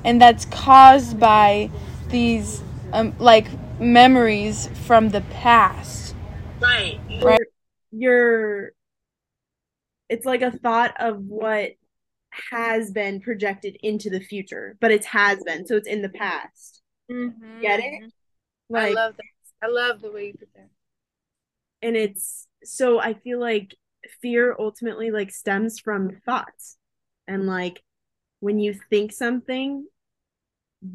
and 0.04 0.18
that's 0.20 0.46
caused 0.46 1.20
by 1.20 1.70
these 2.08 2.62
um, 2.94 3.14
like 3.18 3.46
memories 3.78 4.68
from 4.86 5.10
the 5.10 5.20
past. 5.32 6.14
right. 6.60 6.98
Right. 7.22 7.40
you're 7.90 8.72
it's 10.08 10.24
like 10.24 10.40
a 10.42 10.50
thought 10.50 10.94
of 10.98 11.18
what 11.26 11.72
has 12.50 12.90
been 12.90 13.20
projected 13.20 13.76
into 13.82 14.08
the 14.08 14.20
future 14.20 14.76
but 14.80 14.90
it's 14.90 15.04
has 15.06 15.42
been 15.44 15.66
so 15.66 15.76
it's 15.76 15.88
in 15.88 16.00
the 16.02 16.08
past 16.08 16.80
Mhm, 17.10 17.60
Get 17.60 17.80
it? 17.80 18.02
mhm. 18.02 18.10
I 18.74 18.90
love 18.90 19.16
that. 19.16 19.24
I 19.62 19.66
love 19.68 20.00
the 20.00 20.10
way 20.10 20.26
you 20.28 20.32
put 20.38 20.48
that. 20.54 20.70
and 21.82 21.96
it's 21.96 22.46
so 22.64 23.00
I 23.00 23.14
feel 23.14 23.40
like 23.40 23.74
fear 24.20 24.54
ultimately 24.58 25.10
like 25.10 25.30
stems 25.30 25.78
from 25.78 26.20
thoughts. 26.24 26.76
And 27.28 27.46
like 27.46 27.82
when 28.40 28.58
you 28.58 28.74
think 28.90 29.12
something, 29.12 29.86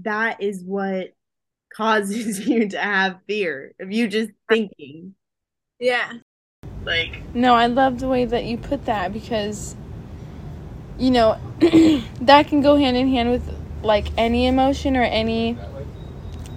that 0.02 0.42
is 0.42 0.64
what 0.64 1.14
causes 1.74 2.40
you 2.48 2.70
to 2.70 2.80
have 2.80 3.20
fear 3.28 3.74
of 3.80 3.92
you 3.92 4.08
just 4.08 4.32
thinking. 4.50 5.16
Yeah. 5.80 6.12
Like 6.84 7.22
No, 7.34 7.54
I 7.56 7.68
love 7.68 8.00
the 8.00 8.08
way 8.08 8.26
that 8.26 8.46
you 8.46 8.58
put 8.58 8.86
that 8.86 9.14
because, 9.14 9.76
you 10.98 11.12
know, 11.12 11.40
that 12.22 12.48
can 12.48 12.62
go 12.62 12.76
hand 12.76 12.98
in 12.98 13.08
hand 13.10 13.30
with 13.30 13.54
like 13.84 14.08
any 14.18 14.48
emotion 14.48 14.98
or 14.98 15.04
any, 15.04 15.58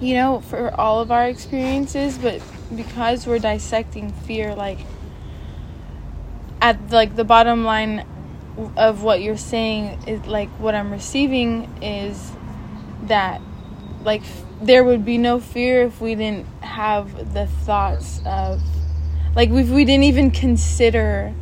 you 0.00 0.14
know, 0.14 0.40
for 0.40 0.74
all 0.80 1.00
of 1.00 1.10
our 1.10 1.26
experiences. 1.26 2.16
But 2.18 2.40
because 2.74 3.26
we're 3.26 3.38
dissecting 3.38 4.12
fear, 4.12 4.54
like, 4.54 4.78
at 6.60 6.90
like 6.90 7.16
the 7.16 7.24
bottom 7.24 7.64
line 7.64 8.06
of 8.76 9.02
what 9.02 9.22
you're 9.22 9.36
saying 9.36 9.98
is 10.06 10.26
like 10.26 10.48
what 10.58 10.74
I'm 10.74 10.90
receiving 10.90 11.82
is 11.82 12.32
that 13.04 13.40
like 14.04 14.22
f- 14.22 14.44
there 14.60 14.84
would 14.84 15.04
be 15.04 15.18
no 15.18 15.40
fear 15.40 15.82
if 15.84 16.00
we 16.00 16.14
didn't 16.14 16.46
have 16.62 17.32
the 17.32 17.46
thoughts 17.46 18.20
of 18.26 18.60
like 19.34 19.50
if 19.50 19.68
we 19.68 19.84
didn't 19.84 20.04
even 20.04 20.30
consider 20.30 21.32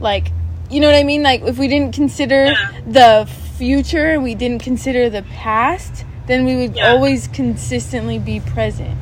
like 0.00 0.28
you 0.70 0.80
know 0.80 0.86
what 0.86 0.96
i 0.96 1.02
mean? 1.02 1.22
Like 1.22 1.40
if 1.42 1.58
we 1.58 1.66
didn't 1.66 1.94
consider 1.94 2.54
the 2.86 3.26
future 3.56 4.12
and 4.12 4.22
we 4.22 4.34
didn't 4.34 4.62
consider 4.62 5.08
the 5.08 5.22
past 5.22 6.04
then 6.26 6.44
we 6.44 6.56
would 6.56 6.78
always 6.78 7.26
consistently 7.28 8.18
be 8.18 8.38
present. 8.38 8.96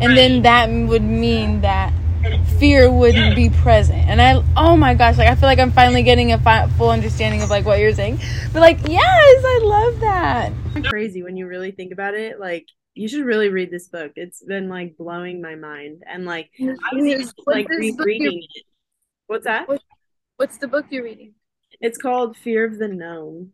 And 0.00 0.16
then 0.16 0.42
that 0.42 0.70
would 0.70 1.02
mean 1.02 1.60
that 1.60 1.92
fear 2.58 2.90
wouldn't 2.90 3.36
be 3.36 3.48
present 3.50 3.98
and 4.08 4.20
i 4.20 4.42
oh 4.56 4.76
my 4.76 4.94
gosh 4.94 5.16
like 5.18 5.28
i 5.28 5.34
feel 5.34 5.48
like 5.48 5.58
i'm 5.58 5.70
finally 5.72 6.02
getting 6.02 6.32
a 6.32 6.38
fi- 6.38 6.66
full 6.70 6.90
understanding 6.90 7.42
of 7.42 7.50
like 7.50 7.64
what 7.64 7.78
you're 7.78 7.94
saying 7.94 8.18
but 8.52 8.60
like 8.60 8.78
yes 8.88 9.44
i 9.44 9.60
love 9.62 10.00
that 10.00 10.52
crazy 10.84 11.22
when 11.22 11.36
you 11.36 11.46
really 11.46 11.70
think 11.70 11.92
about 11.92 12.14
it. 12.14 12.38
Like 12.40 12.66
you 12.94 13.08
should 13.08 13.24
really 13.24 13.48
read 13.48 13.70
this 13.70 13.88
book. 13.88 14.12
It's 14.16 14.42
been 14.42 14.68
like 14.68 14.96
blowing 14.96 15.40
my 15.40 15.54
mind. 15.54 16.02
And 16.06 16.24
like 16.24 16.50
I 16.60 16.94
was 16.94 17.20
just 17.20 17.34
like 17.46 17.68
this 17.68 17.94
book 17.96 18.06
you- 18.06 18.18
rereading 18.18 18.42
it. 18.54 18.64
What's 19.26 19.44
that? 19.44 19.68
What's 20.36 20.58
the 20.58 20.68
book 20.68 20.86
you're 20.90 21.04
reading? 21.04 21.34
It's 21.80 21.98
called 21.98 22.36
Fear 22.36 22.64
of 22.64 22.78
the 22.78 22.88
Known. 22.88 23.50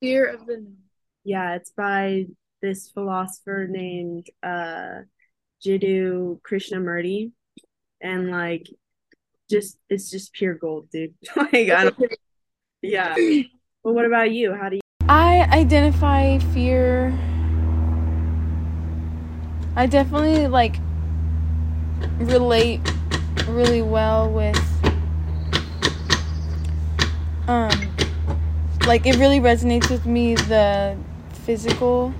Fear 0.00 0.26
of 0.26 0.46
the 0.46 0.56
Known. 0.56 0.76
Yeah, 1.24 1.54
it's 1.56 1.70
by 1.70 2.26
this 2.62 2.90
philosopher 2.90 3.66
named 3.68 4.28
uh 4.42 5.02
Jiddu 5.64 6.40
Krishnamurti. 6.42 7.32
And 8.00 8.30
like 8.30 8.68
just 9.48 9.78
it's 9.88 10.10
just 10.10 10.32
pure 10.32 10.54
gold, 10.54 10.90
dude. 10.90 11.14
like 11.36 11.70
I 11.70 11.84
don't 11.84 12.12
yeah. 12.82 13.14
But 13.84 13.92
what 13.94 14.04
about 14.04 14.30
you? 14.30 14.54
How 14.54 14.68
do 14.68 14.76
you 14.76 14.80
I 15.08 15.42
identify 15.52 16.38
fear. 16.38 17.16
I 19.76 19.86
definitely 19.86 20.46
like 20.46 20.76
relate 22.18 22.80
really 23.48 23.82
well 23.82 24.30
with 24.30 24.58
um 27.46 27.70
like 28.86 29.06
it 29.06 29.16
really 29.16 29.38
resonates 29.38 29.90
with 29.90 30.06
me 30.06 30.34
the 30.34 30.96
physical 31.44 32.12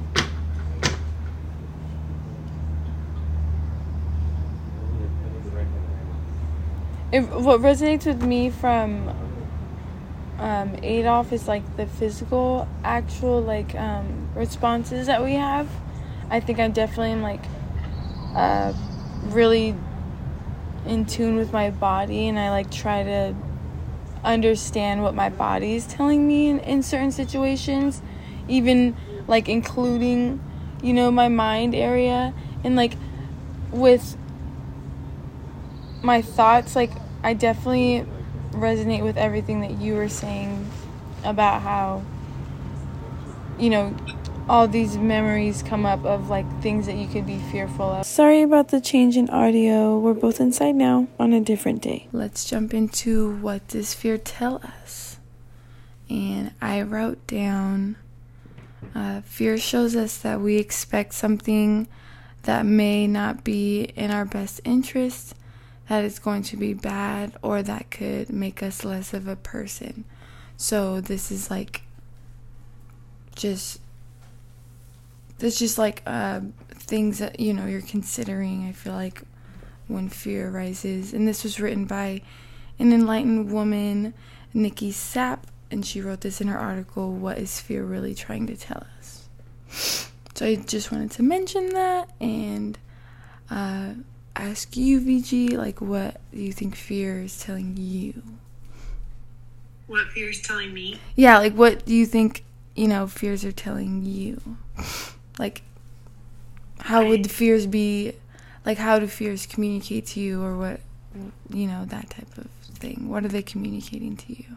it, 7.17 7.23
what 7.23 7.61
resonates 7.61 8.07
with 8.07 8.23
me 8.23 8.51
from 8.51 9.09
um, 10.39 10.77
Adolf 10.83 11.33
is 11.33 11.49
like 11.49 11.77
the 11.77 11.87
physical, 11.87 12.69
actual 12.85 13.41
like 13.41 13.75
um, 13.75 14.29
responses 14.35 15.07
that 15.07 15.23
we 15.25 15.35
have. 15.35 15.69
I 16.29 16.41
think 16.41 16.59
I 16.59 16.69
definitely 16.69 17.13
am 17.13 17.23
like 17.23 17.45
uh, 18.35 18.73
really 19.25 19.75
in 20.87 21.07
tune 21.07 21.37
with 21.37 21.53
my 21.53 21.71
body, 21.71 22.29
and 22.29 22.39
I 22.39 22.51
like 22.51 22.71
try 22.71 23.03
to 23.03 23.35
understand 24.23 25.03
what 25.03 25.15
my 25.15 25.31
body 25.31 25.75
is 25.75 25.87
telling 25.87 26.27
me 26.27 26.49
in, 26.49 26.59
in 26.61 26.83
certain 26.83 27.13
situations, 27.13 28.03
even 28.47 28.95
like 29.27 29.49
including, 29.49 30.41
you 30.83 30.93
know, 30.93 31.11
my 31.11 31.29
mind 31.29 31.75
area, 31.75 32.35
and 32.63 32.77
like 32.77 32.93
with 33.71 34.19
my 36.03 36.21
thoughts, 36.21 36.77
like 36.77 36.91
I 37.27 37.35
definitely 37.35 38.07
resonate 38.53 39.03
with 39.03 39.17
everything 39.17 39.61
that 39.63 39.81
you 39.81 39.95
were 39.95 40.09
saying 40.09 40.71
about 41.25 41.61
how 41.61 42.05
you 43.59 43.69
know 43.69 43.97
all 44.49 44.69
these 44.69 44.97
memories 44.97 45.61
come 45.65 45.85
up 45.85 46.05
of 46.05 46.31
like 46.31 46.47
things 46.63 46.87
that 46.87 46.95
you 46.95 47.09
could 47.09 47.27
be 47.27 47.39
fearful 47.51 47.87
of. 47.87 48.07
Sorry 48.07 48.43
about 48.43 48.69
the 48.69 48.81
change 48.81 49.17
in 49.17 49.29
audio. 49.29 49.99
We're 49.99 50.15
both 50.15 50.39
inside 50.39 50.77
now 50.77 51.09
on 51.19 51.33
a 51.33 51.41
different 51.41 51.83
day. 51.83 52.07
Let's 52.13 52.45
jump 52.45 52.73
into 52.73 53.35
what 53.39 53.67
does 53.67 53.93
fear 53.93 54.19
tell 54.19 54.63
us? 54.63 55.19
And 56.09 56.53
I 56.63 56.83
wrote 56.83 57.27
down 57.27 57.97
uh, 58.95 59.23
fear 59.23 59.59
shows 59.59 59.97
us 59.97 60.17
that 60.19 60.41
we 60.41 60.59
expect 60.59 61.13
something 61.13 61.89
that 62.45 62.65
may 62.65 63.09
not 63.09 63.43
be 63.43 63.91
in 63.97 64.13
our 64.13 64.25
best 64.25 64.61
interest 64.65 65.35
that 65.89 66.05
it's 66.05 66.19
going 66.19 66.43
to 66.43 66.57
be 66.57 66.75
bad 66.75 67.33
or 67.43 67.63
that 67.63 67.91
could 67.91 68.31
make 68.31 68.63
us 68.63 68.85
less 68.85 69.15
of 69.15 69.29
a 69.29 69.37
person. 69.37 70.05
So 70.57 71.01
this 71.01 71.31
is 71.31 71.51
like 71.51 71.83
just 73.35 73.81
this 75.39 75.59
just 75.59 75.77
like 75.79 76.03
uh, 76.07 76.41
things 76.71 77.19
that 77.19 77.39
you 77.39 77.53
know 77.53 77.67
you're 77.67 77.83
considering. 77.83 78.67
I 78.67 78.73
feel 78.73 78.95
like 78.95 79.23
when 79.87 80.09
fear 80.09 80.49
arises, 80.49 81.13
and 81.13 81.29
this 81.29 81.45
was 81.45 81.61
written 81.61 81.85
by 81.85 82.23
an 82.79 82.93
enlightened 82.93 83.53
woman, 83.53 84.15
Nikki 84.55 84.91
Sapp, 84.91 85.41
and 85.71 85.85
she 85.85 86.01
wrote 86.01 86.23
this 86.23 86.41
in 86.41 86.49
her 86.49 86.59
article. 86.59 87.13
What 87.13 87.39
is 87.39 87.61
fear 87.61 87.85
really 87.85 88.15
trying 88.15 88.47
to 88.47 88.57
tell 88.57 88.87
us? 88.99 89.29
So 90.35 90.47
I 90.47 90.57
just 90.57 90.91
wanted 90.91 91.11
to 91.13 91.23
mention 91.23 91.69
that 91.71 92.11
and. 92.21 92.79
Uh, 93.49 93.91
ask 94.37 94.77
you, 94.77 95.01
VG, 95.01 95.57
like 95.57 95.81
what 95.81 96.21
do 96.33 96.39
you 96.39 96.53
think 96.53 96.75
fear 96.77 97.23
is 97.23 97.39
telling 97.39 97.77
you? 97.77 98.23
What 99.87 100.09
fear 100.09 100.31
is 100.31 100.43
telling 100.43 100.75
me? 100.75 100.99
Yeah, 101.15 101.39
like 101.39 101.55
what 101.55 101.85
do 101.87 101.95
you 101.95 102.07
think, 102.07 102.45
you 102.75 102.89
know, 102.89 103.07
fears 103.07 103.45
are 103.45 103.53
telling 103.53 104.05
you? 104.05 104.41
Like 105.39 105.63
how 106.81 107.07
would 107.07 107.25
the 107.25 107.29
fears 107.29 107.67
be 107.67 108.13
like 108.65 108.79
how 108.79 108.99
do 108.99 109.07
fears 109.07 109.47
communicate 109.47 110.07
to 110.07 110.21
you 110.21 110.43
or 110.43 110.57
what 110.57 110.81
you 111.51 111.67
know, 111.67 111.85
that 111.87 112.11
type 112.11 112.37
of 112.39 112.47
thing. 112.79 113.09
What 113.09 113.25
are 113.25 113.29
they 113.29 113.43
communicating 113.43 114.17
to 114.17 114.33
you? 114.33 114.57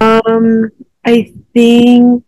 Um, 0.00 0.70
I 1.04 1.32
think 1.54 2.24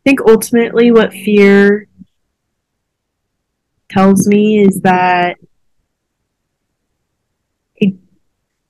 I 0.00 0.02
think 0.04 0.20
ultimately 0.22 0.90
what 0.90 1.12
fear 1.12 1.86
tells 3.90 4.26
me 4.26 4.60
is 4.60 4.80
that 4.82 5.36
I, 7.82 7.94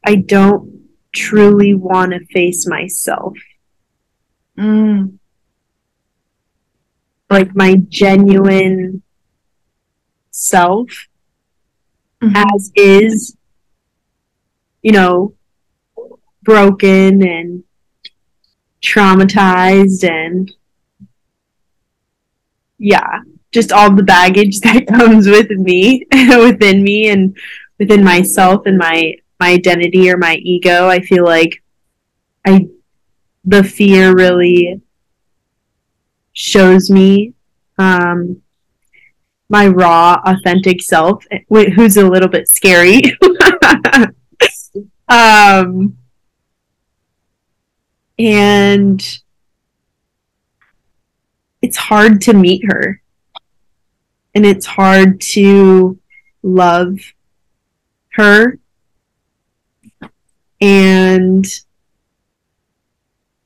I 0.04 0.14
don't 0.16 0.88
truly 1.12 1.74
want 1.74 2.12
to 2.12 2.24
face 2.26 2.66
myself. 2.66 3.36
Mm. 4.58 5.18
Like 7.28 7.54
my 7.54 7.76
genuine 7.88 9.02
self 10.30 10.88
as 12.22 12.72
is, 12.74 13.36
you 14.82 14.92
know, 14.92 15.34
broken 16.42 17.26
and 17.26 17.64
traumatized 18.82 20.08
and 20.08 20.50
yeah, 22.78 23.20
just 23.52 23.72
all 23.72 23.94
the 23.94 24.02
baggage 24.02 24.60
that 24.60 24.86
comes 24.86 25.26
with 25.26 25.50
me, 25.50 26.06
within 26.12 26.82
me 26.82 27.08
and 27.10 27.36
within 27.78 28.04
myself 28.04 28.66
and 28.66 28.78
my 28.78 29.14
my 29.38 29.52
identity 29.52 30.10
or 30.10 30.16
my 30.16 30.36
ego. 30.36 30.88
I 30.88 31.00
feel 31.00 31.24
like 31.24 31.62
I 32.46 32.66
the 33.44 33.64
fear 33.64 34.14
really 34.14 34.80
shows 36.32 36.90
me 36.90 37.34
um 37.78 38.40
my 39.48 39.66
raw 39.66 40.20
authentic 40.24 40.80
self 40.80 41.24
who's 41.48 41.96
a 41.96 42.08
little 42.08 42.28
bit 42.28 42.48
scary 42.48 43.02
um 45.08 45.96
and 48.18 49.20
it's 51.62 51.76
hard 51.76 52.20
to 52.20 52.32
meet 52.32 52.62
her 52.70 52.99
and 54.34 54.46
it's 54.46 54.66
hard 54.66 55.20
to 55.20 55.98
love 56.42 56.98
her. 58.12 58.58
And 60.60 61.46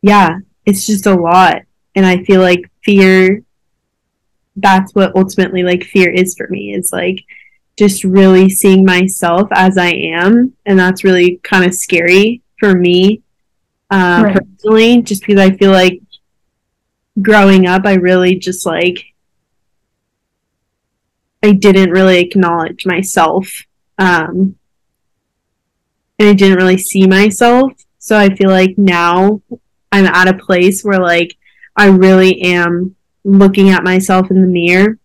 yeah 0.03 0.38
it's 0.66 0.87
just 0.87 1.07
a 1.07 1.14
lot. 1.14 1.62
And 1.94 2.05
i 2.05 2.23
feel 2.25 2.40
like 2.40 2.70
fear 2.85 3.42
that's 4.57 4.94
what 4.94 5.14
ultimately 5.16 5.62
like 5.62 5.85
fear 5.85 6.11
is 6.11 6.35
for 6.37 6.47
me. 6.49 6.73
Is 6.75 6.92
like 6.92 7.25
just 7.77 8.05
really 8.05 8.49
seeing 8.49 8.85
myself 8.85 9.49
as 9.53 9.77
i 9.77 9.88
am 9.88 10.53
and 10.64 10.79
that's 10.79 11.03
really 11.03 11.40
kind 11.42 11.64
of 11.64 11.75
scary 11.75 12.40
for 12.61 12.73
me 12.75 13.20
uh, 13.90 14.23
Right. 14.25 14.37
personally 14.37 15.03
just 15.03 15.27
because 15.27 15.40
i 15.40 15.51
feel 15.57 15.73
like 15.73 16.01
growing 17.20 17.66
up 17.66 17.85
i 17.85 17.94
really 17.94 18.37
just 18.37 18.64
like 18.64 19.05
i 21.44 21.52
didn't 21.52 21.90
really 21.90 22.18
acknowledge 22.20 22.87
myself 22.87 23.64
um, 23.98 24.57
and 26.18 26.28
i 26.28 26.33
didn't 26.33 26.59
really 26.59 26.78
see 26.78 27.07
myself 27.07 27.72
so 27.98 28.16
i 28.16 28.35
feel 28.35 28.50
like 28.50 28.76
now 28.76 29.40
i'm 29.92 30.07
at 30.07 30.28
a 30.28 30.38
place 30.38 30.83
where 30.83 31.00
like 31.00 31.37
i 31.76 31.87
really 31.87 32.40
am 32.42 32.94
looking 33.24 33.70
at 33.70 33.85
myself 33.85 34.30
in 34.30 34.40
the 34.40 34.46
mirror 34.46 34.98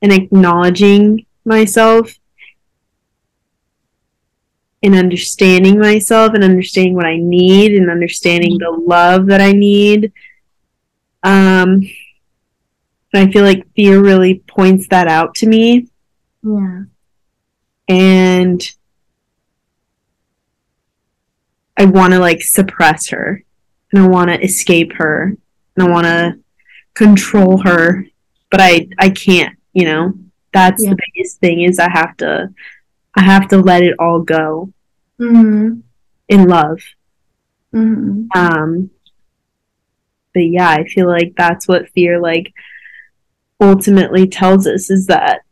and 0.00 0.12
acknowledging 0.12 1.24
myself 1.44 2.18
and 4.82 4.94
understanding 4.96 5.78
myself 5.78 6.34
and 6.34 6.42
understanding 6.42 6.94
what 6.94 7.06
I 7.06 7.16
need 7.16 7.72
and 7.72 7.90
understanding 7.90 8.58
the 8.58 8.70
love 8.70 9.26
that 9.26 9.40
I 9.40 9.52
need. 9.52 10.12
Um, 11.22 11.82
and 13.12 13.28
I 13.28 13.32
feel 13.32 13.44
like 13.44 13.66
fear 13.74 14.00
really 14.00 14.42
points 14.46 14.86
that 14.88 15.06
out 15.08 15.34
to 15.36 15.46
me 15.46 15.88
Yeah. 16.42 16.84
and 17.88 18.62
I 21.76 21.84
want 21.86 22.12
to 22.12 22.18
like 22.18 22.42
suppress 22.42 23.08
her 23.10 23.42
and 23.92 24.02
I 24.02 24.06
want 24.08 24.30
to 24.30 24.40
escape 24.42 24.92
her 24.94 25.36
and 25.76 25.86
I 25.86 25.90
want 25.90 26.06
to 26.06 26.38
control 26.94 27.58
her 27.62 28.04
but 28.50 28.60
I 28.60 28.88
I 28.98 29.10
can't 29.10 29.56
you 29.72 29.86
know 29.86 30.12
that's 30.52 30.82
Yeah. 30.84 30.90
the 30.90 30.96
biggest 31.14 31.40
thing 31.40 31.62
is 31.62 31.78
I 31.78 31.90
have 31.90 32.16
to 32.18 32.52
I 33.14 33.22
have 33.22 33.48
to 33.48 33.58
let 33.58 33.82
it 33.82 33.96
all 33.98 34.20
go 34.20 34.72
Mm-hmm. 35.20 35.80
in 36.28 36.48
love 36.48 36.78
Mm-hmm. 37.74 38.26
um 38.38 38.90
but 40.34 40.40
yeah 40.40 40.68
I 40.68 40.84
feel 40.84 41.06
like 41.06 41.34
that's 41.36 41.66
what 41.68 41.88
fear 41.90 42.20
like 42.20 42.52
ultimately 43.62 44.26
tells 44.26 44.66
us 44.66 44.90
is 44.90 45.06
that 45.06 45.42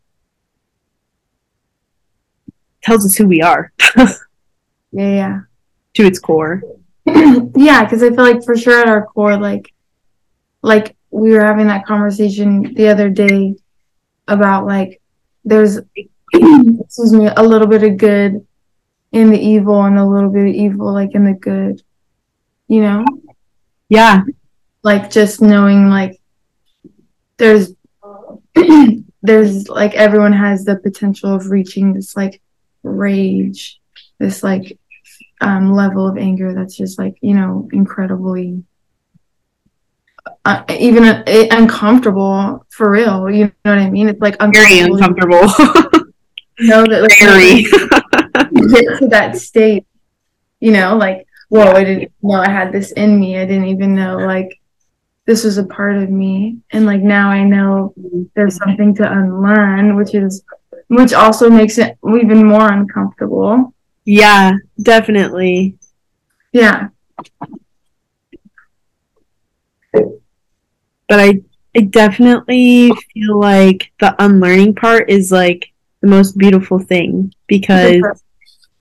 tells 2.82 3.06
us 3.06 3.16
who 3.16 3.26
we 3.26 3.40
are 3.40 3.72
Yeah, 4.92 5.14
yeah. 5.14 5.40
to 5.94 6.04
its 6.04 6.18
core 6.18 6.62
yeah. 7.06 7.84
because 7.84 8.02
I 8.02 8.08
feel 8.08 8.24
like 8.24 8.44
for 8.44 8.56
sure 8.56 8.80
at 8.80 8.88
our 8.88 9.06
core, 9.06 9.36
like, 9.36 9.72
like 10.62 10.96
we 11.10 11.30
were 11.30 11.44
having 11.44 11.68
that 11.68 11.86
conversation 11.86 12.74
the 12.74 12.88
other 12.88 13.08
day 13.08 13.54
about 14.26 14.66
like 14.66 15.00
there's 15.44 15.78
excuse 16.34 17.12
me 17.12 17.28
a 17.36 17.42
little 17.42 17.66
bit 17.68 17.82
of 17.84 17.96
good 17.96 18.44
in 19.12 19.30
the 19.30 19.38
evil 19.38 19.82
and 19.84 19.98
a 19.98 20.04
little 20.04 20.30
bit 20.30 20.48
of 20.48 20.54
evil 20.54 20.92
like 20.92 21.14
in 21.14 21.24
the 21.24 21.34
good, 21.34 21.82
you 22.66 22.80
know. 22.80 23.04
yeah 23.88 24.22
like 24.82 25.10
just 25.10 25.40
knowing 25.40 25.88
like 25.88 26.20
there's 27.36 27.72
there's 29.22 29.68
like 29.68 29.94
everyone 29.94 30.32
has 30.32 30.64
the 30.64 30.76
potential 30.76 31.34
of 31.34 31.50
reaching 31.50 31.92
this 31.92 32.16
like 32.16 32.40
rage 32.82 33.80
this 34.18 34.42
like 34.42 34.78
um 35.40 35.72
level 35.72 36.08
of 36.08 36.16
anger 36.16 36.54
that's 36.54 36.76
just 36.76 36.98
like 36.98 37.14
you 37.20 37.34
know 37.34 37.68
incredibly 37.72 38.62
uh, 40.44 40.62
even 40.68 41.04
uh, 41.04 41.24
uncomfortable 41.50 42.64
for 42.70 42.90
real 42.90 43.30
you 43.30 43.44
know 43.64 43.72
what 43.72 43.78
i 43.78 43.90
mean? 43.90 44.08
It's 44.08 44.20
like 44.20 44.38
very 44.38 44.80
uncomfortable. 44.80 45.42
uncomfortable. 45.42 46.10
To 46.58 46.66
know 46.66 46.84
that 46.86 47.02
like 47.02 47.18
very. 47.18 47.64
get 48.68 48.98
to 48.98 49.08
that 49.08 49.36
state, 49.36 49.86
you 50.60 50.72
know, 50.72 50.96
like, 50.96 51.26
whoa, 51.48 51.72
I 51.72 51.84
didn't 51.84 52.12
know 52.22 52.40
I 52.40 52.50
had 52.50 52.72
this 52.72 52.92
in 52.92 53.18
me. 53.18 53.38
I 53.38 53.44
didn't 53.46 53.66
even 53.66 53.94
know 53.94 54.16
like 54.16 54.59
this 55.30 55.44
was 55.44 55.58
a 55.58 55.64
part 55.64 55.96
of 55.96 56.10
me. 56.10 56.58
And 56.72 56.86
like 56.86 57.02
now 57.02 57.30
I 57.30 57.44
know 57.44 57.94
there's 58.34 58.56
something 58.56 58.92
to 58.96 59.08
unlearn, 59.10 59.94
which 59.94 60.12
is 60.12 60.42
which 60.88 61.12
also 61.12 61.48
makes 61.48 61.78
it 61.78 61.96
even 62.04 62.44
more 62.44 62.72
uncomfortable. 62.72 63.72
Yeah, 64.04 64.56
definitely. 64.82 65.78
Yeah. 66.52 66.88
But 69.92 71.20
I 71.20 71.40
I 71.76 71.82
definitely 71.82 72.90
feel 73.14 73.38
like 73.38 73.92
the 74.00 74.16
unlearning 74.18 74.74
part 74.74 75.08
is 75.08 75.30
like 75.30 75.70
the 76.00 76.08
most 76.08 76.36
beautiful 76.38 76.80
thing 76.80 77.32
because 77.46 78.02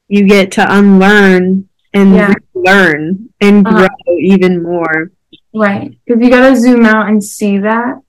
you 0.07 0.25
get 0.27 0.51
to 0.53 0.65
unlearn 0.67 1.69
and 1.93 2.15
Yeah. 2.15 2.33
learn 2.55 3.29
and 3.39 3.67
Uh-huh. 3.67 3.87
grow 3.87 4.17
even 4.17 4.63
more. 4.63 5.11
Right. 5.53 5.97
Because 6.05 6.21
you 6.21 6.29
gotta 6.29 6.55
zoom 6.55 6.85
out 6.85 7.09
and 7.09 7.23
see 7.23 7.59
that. 7.59 8.01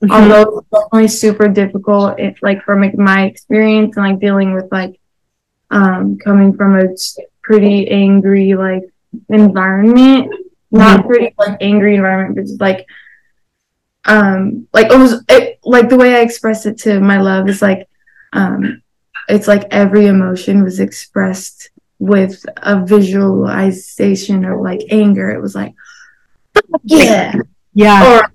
Mm-hmm. 0.00 0.12
although 0.12 0.58
it's 0.60 0.68
definitely 0.68 1.08
super 1.08 1.48
difficult 1.48 2.20
it, 2.20 2.36
like 2.40 2.62
from 2.62 2.82
like, 2.82 2.96
my 2.96 3.24
experience 3.24 3.96
and 3.96 4.06
like 4.06 4.20
dealing 4.20 4.54
with 4.54 4.70
like 4.70 5.00
um 5.72 6.18
coming 6.18 6.56
from 6.56 6.78
a 6.78 6.86
pretty 7.42 7.88
angry 7.88 8.54
like 8.54 8.84
environment 9.28 10.32
not 10.70 11.04
pretty 11.04 11.34
like 11.36 11.56
angry 11.60 11.96
environment 11.96 12.36
but 12.36 12.42
just 12.42 12.60
like 12.60 12.86
um 14.04 14.68
like 14.72 14.92
it 14.92 14.96
was 14.96 15.24
it, 15.28 15.58
like 15.64 15.88
the 15.88 15.96
way 15.96 16.14
i 16.14 16.20
expressed 16.20 16.64
it 16.64 16.78
to 16.78 17.00
my 17.00 17.20
love 17.20 17.48
is 17.48 17.60
like 17.60 17.88
um 18.34 18.80
it's 19.28 19.48
like 19.48 19.64
every 19.72 20.06
emotion 20.06 20.62
was 20.62 20.78
expressed 20.78 21.70
with 21.98 22.46
a 22.58 22.86
visualization 22.86 24.44
of 24.44 24.60
like 24.60 24.80
anger 24.90 25.30
it 25.30 25.42
was 25.42 25.56
like 25.56 25.74
yeah 26.84 27.34
yeah. 27.74 28.20
or 28.20 28.32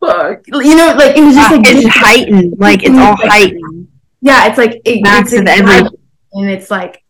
fuck. 0.00 0.40
You 0.48 0.76
know, 0.76 0.94
like 0.96 1.16
it 1.16 1.24
was 1.24 1.34
just 1.34 1.50
Yeah, 1.50 1.56
like 1.56 1.66
it's 1.66 1.88
heightened. 1.96 2.54
Like 2.58 2.82
it's 2.84 2.96
all 2.98 3.16
heightened. 3.16 3.88
yeah, 4.20 4.46
it's 4.48 4.58
like 4.58 4.72
it, 4.84 5.00
it's 5.04 5.32
exciting 5.32 5.88
and 6.32 6.50
it's 6.50 6.70
like 6.70 7.02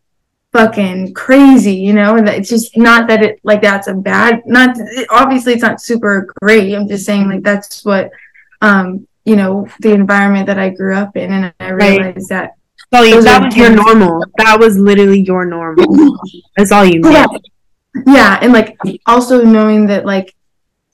fucking 0.53 1.15
crazy, 1.15 1.75
you 1.75 1.93
know. 1.93 2.17
And 2.17 2.29
it's 2.29 2.49
just 2.49 2.77
not 2.77 3.09
that 3.09 3.23
it 3.23 3.41
like 3.43 3.63
that's 3.63 3.89
a 3.89 3.95
bad. 3.95 4.43
Not 4.47 4.77
obviously 5.11 5.53
it's 5.55 5.63
not 5.63 5.81
super 5.81 6.29
great. 6.41 6.75
I'm 6.75 6.89
just 6.89 7.05
saying 7.07 7.29
like 7.29 7.43
that's 7.43 7.85
what 7.85 8.11
um 8.63 9.07
you 9.25 9.37
know 9.37 9.67
the 9.81 9.93
environment 9.93 10.47
that 10.47 10.59
I 10.59 10.71
grew 10.71 10.95
up 10.97 11.17
in, 11.17 11.33
and 11.33 11.53
I 11.61 11.73
Right. 11.73 11.99
realized 11.99 12.29
that 12.29 12.53
That's 12.91 13.13
all 13.15 13.23
that 13.23 13.43
was 13.47 13.57
your 13.57 13.71
normal. 13.71 14.23
That 14.39 14.59
was 14.61 14.79
literally 14.79 15.21
your 15.21 15.45
normal. 15.45 16.19
That's 16.57 16.71
all 16.73 16.85
you 16.85 17.01
knew. 17.01 17.11
yeah, 17.11 17.27
and 18.41 18.53
like 18.53 18.77
also 19.07 19.45
knowing 19.45 19.87
that 19.87 20.05
like 20.05 20.35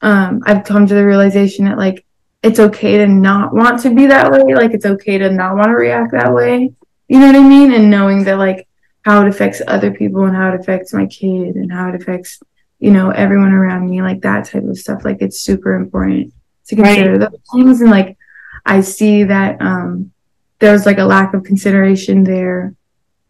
um 0.02 0.42
I've 0.46 0.64
come 0.64 0.86
to 0.86 0.94
the 0.94 1.06
realization 1.06 1.64
that 1.66 1.78
like 1.78 2.04
it's 2.42 2.58
okay 2.58 2.98
to 2.98 3.06
not 3.06 3.54
want 3.54 3.80
to 3.82 3.94
be 3.94 4.06
that 4.06 4.32
way, 4.32 4.54
like 4.54 4.72
it's 4.72 4.86
okay 4.86 5.18
to 5.18 5.30
not 5.30 5.56
want 5.56 5.66
to 5.66 5.74
react 5.74 6.12
that 6.12 6.32
way. 6.32 6.72
You 7.08 7.18
know 7.18 7.26
what 7.26 7.36
I 7.36 7.46
mean? 7.46 7.74
And 7.74 7.90
knowing 7.90 8.24
that 8.24 8.38
like 8.38 8.66
how 9.02 9.22
it 9.22 9.28
affects 9.28 9.60
other 9.66 9.90
people 9.90 10.24
and 10.24 10.36
how 10.36 10.52
it 10.52 10.60
affects 10.60 10.92
my 10.92 11.06
kid 11.06 11.56
and 11.56 11.72
how 11.72 11.88
it 11.90 12.00
affects 12.00 12.40
you 12.78 12.90
know 12.90 13.10
everyone 13.10 13.52
around 13.52 13.88
me, 13.88 14.02
like 14.02 14.22
that 14.22 14.46
type 14.46 14.64
of 14.64 14.78
stuff. 14.78 15.04
Like 15.04 15.18
it's 15.20 15.40
super 15.40 15.74
important 15.74 16.32
to 16.66 16.76
consider 16.76 17.18
those 17.18 17.40
things 17.52 17.80
and 17.80 17.90
like 17.90 18.16
I 18.64 18.80
see 18.80 19.24
that 19.24 19.60
um 19.60 20.12
there 20.60 20.72
was 20.72 20.86
like 20.86 20.98
a 20.98 21.04
lack 21.04 21.34
of 21.34 21.42
consideration 21.42 22.22
there 22.22 22.74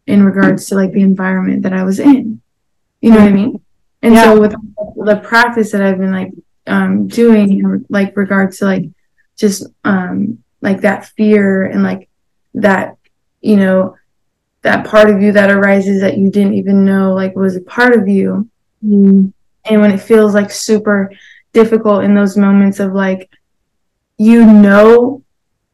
in 0.05 0.23
regards 0.23 0.67
to 0.67 0.75
like 0.75 0.91
the 0.91 1.01
environment 1.01 1.63
that 1.63 1.73
I 1.73 1.83
was 1.83 1.99
in. 1.99 2.40
You 3.01 3.11
know 3.11 3.17
what 3.19 3.29
I 3.29 3.33
mean? 3.33 3.61
And 4.01 4.13
Yeah. 4.15 4.23
so 4.23 4.39
with 4.39 4.55
the 5.05 5.17
practice 5.17 5.71
that 5.71 5.81
I've 5.81 5.97
been 5.97 6.11
like 6.11 6.31
um 6.67 7.07
doing 7.07 7.59
in 7.59 7.85
like 7.89 8.15
regards 8.15 8.59
to 8.59 8.65
like 8.65 8.85
just 9.37 9.65
um 9.83 10.39
like 10.61 10.81
that 10.81 11.07
fear 11.17 11.65
and 11.65 11.83
like 11.83 12.07
that 12.55 12.97
you 13.41 13.57
know 13.57 13.95
that 14.61 14.85
part 14.85 15.09
of 15.09 15.21
you 15.21 15.31
that 15.31 15.49
arises 15.49 16.01
that 16.01 16.17
you 16.17 16.29
didn't 16.29 16.53
even 16.53 16.85
know 16.85 17.13
like 17.13 17.35
was 17.35 17.55
a 17.55 17.61
part 17.61 17.95
of 17.95 18.07
you 18.07 18.47
Mm, 18.83 19.31
and 19.65 19.81
when 19.81 19.91
it 19.91 19.99
feels 20.01 20.33
like 20.33 20.49
super 20.49 21.11
difficult 21.53 22.03
in 22.03 22.15
those 22.15 22.35
moments 22.35 22.79
of 22.79 22.93
like 22.93 23.29
you 24.17 24.45
know 24.45 25.23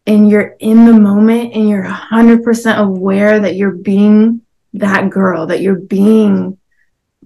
and 0.05 0.29
you're 0.29 0.55
in 0.59 0.85
the 0.85 0.93
moment 0.93 1.53
and 1.53 1.69
you're 1.69 1.83
100% 1.83 2.79
aware 2.79 3.39
that 3.39 3.55
you're 3.55 3.71
being 3.71 4.41
that 4.73 5.09
girl 5.09 5.47
that 5.47 5.61
you're 5.61 5.75
being 5.79 6.57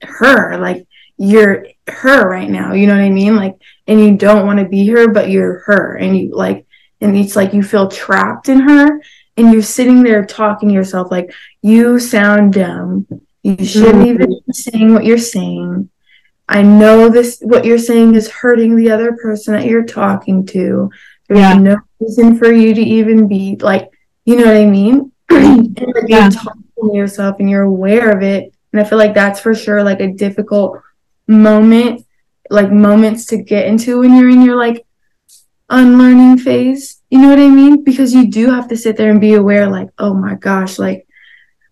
her 0.04 0.58
like 0.58 0.88
you're 1.18 1.68
her 1.88 2.28
right 2.28 2.50
now. 2.50 2.74
You 2.74 2.88
know 2.88 2.96
what 2.96 3.04
I 3.04 3.10
mean? 3.10 3.36
Like, 3.36 3.56
and 3.88 4.00
you 4.00 4.18
don't 4.18 4.46
want 4.46 4.60
to 4.60 4.66
be 4.66 4.88
her, 4.88 5.08
but 5.08 5.30
you're 5.30 5.60
her, 5.60 5.96
and 5.96 6.18
you 6.18 6.36
like, 6.36 6.66
and 7.00 7.16
it's 7.16 7.36
like 7.36 7.54
you 7.54 7.62
feel 7.62 7.88
trapped 7.88 8.50
in 8.50 8.60
her, 8.62 9.02
and 9.38 9.54
you're 9.54 9.62
sitting 9.62 10.04
there 10.04 10.26
talking 10.26 10.70
to 10.70 10.76
yourself 10.76 11.12
like, 11.12 11.34
you 11.62 12.00
sound 12.00 12.54
dumb. 12.54 13.08
You 13.44 13.64
shouldn't 13.66 14.08
even 14.08 14.28
mm-hmm. 14.28 14.52
be 14.52 14.54
saying 14.54 14.94
what 14.94 15.06
you're 15.06 15.18
saying. 15.18 15.90
I 16.48 16.64
know 16.64 17.08
this 17.08 17.40
what 17.42 17.66
you're 17.66 17.78
saying 17.78 18.16
is 18.16 18.30
hurting 18.30 18.76
the 18.76 18.92
other 18.92 19.14
person 19.14 19.54
that 19.54 19.66
you're 19.66 19.86
talking 19.86 20.46
to. 20.48 20.92
There's 21.28 21.40
Yeah. 21.40 21.54
no 21.54 21.78
reason 22.00 22.38
for 22.38 22.52
you 22.52 22.74
to 22.74 22.82
even 22.82 23.28
be 23.28 23.58
like, 23.60 23.90
you 24.26 24.36
know 24.36 24.46
what 24.46 24.58
I 24.58 24.66
mean? 24.66 25.12
and 25.30 25.78
like 25.80 26.10
Yeah. 26.10 26.24
you're 26.24 26.32
talking 26.32 26.64
to 26.78 26.96
yourself 26.96 27.38
and 27.40 27.50
you're 27.50 27.62
aware 27.62 28.12
of 28.12 28.22
it. 28.22 28.51
And 28.72 28.82
I 28.82 28.84
feel 28.84 28.98
like 28.98 29.14
that's 29.14 29.40
for 29.40 29.54
sure 29.54 29.84
like 29.84 30.00
a 30.00 30.14
difficult 30.14 30.82
moment, 31.28 32.06
like 32.50 32.72
moments 32.72 33.26
to 33.28 33.38
get 33.38 33.68
into 33.68 34.00
when 34.00 34.16
you're 34.16 34.30
in 34.30 34.42
your 34.42 34.58
like 34.58 34.86
unlearning 35.70 36.38
phase. 36.38 37.02
You 37.10 37.20
know 37.20 37.30
what 37.30 37.40
I 37.40 37.50
mean? 37.50 37.84
Because 37.84 38.14
you 38.14 38.30
do 38.30 38.50
have 38.52 38.68
to 38.70 38.78
sit 38.78 38.98
there 38.98 39.10
and 39.10 39.20
be 39.20 39.34
aware, 39.34 39.70
like, 39.70 39.90
oh 39.98 40.14
my 40.14 40.36
gosh, 40.36 40.80
like, 40.80 41.08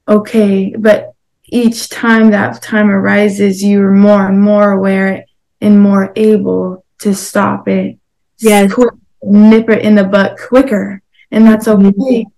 okay, 0.07 0.75
but 0.77 1.13
each 1.45 1.89
time 1.89 2.31
that 2.31 2.61
time 2.61 2.89
arises, 2.89 3.63
you're 3.63 3.91
more 3.91 4.27
and 4.27 4.41
more 4.41 4.71
aware 4.71 5.25
and 5.61 5.81
more 5.81 6.11
able 6.15 6.85
to 6.99 7.13
stop 7.13 7.67
it. 7.67 7.97
Yes. 8.39 8.73
Quick, 8.73 8.93
nip 9.23 9.69
it 9.69 9.83
in 9.83 9.95
the 9.95 10.03
butt 10.03 10.37
quicker. 10.37 11.01
And 11.31 11.45
that's 11.45 11.67
okay. 11.67 11.83
Mm-hmm. 11.83 12.29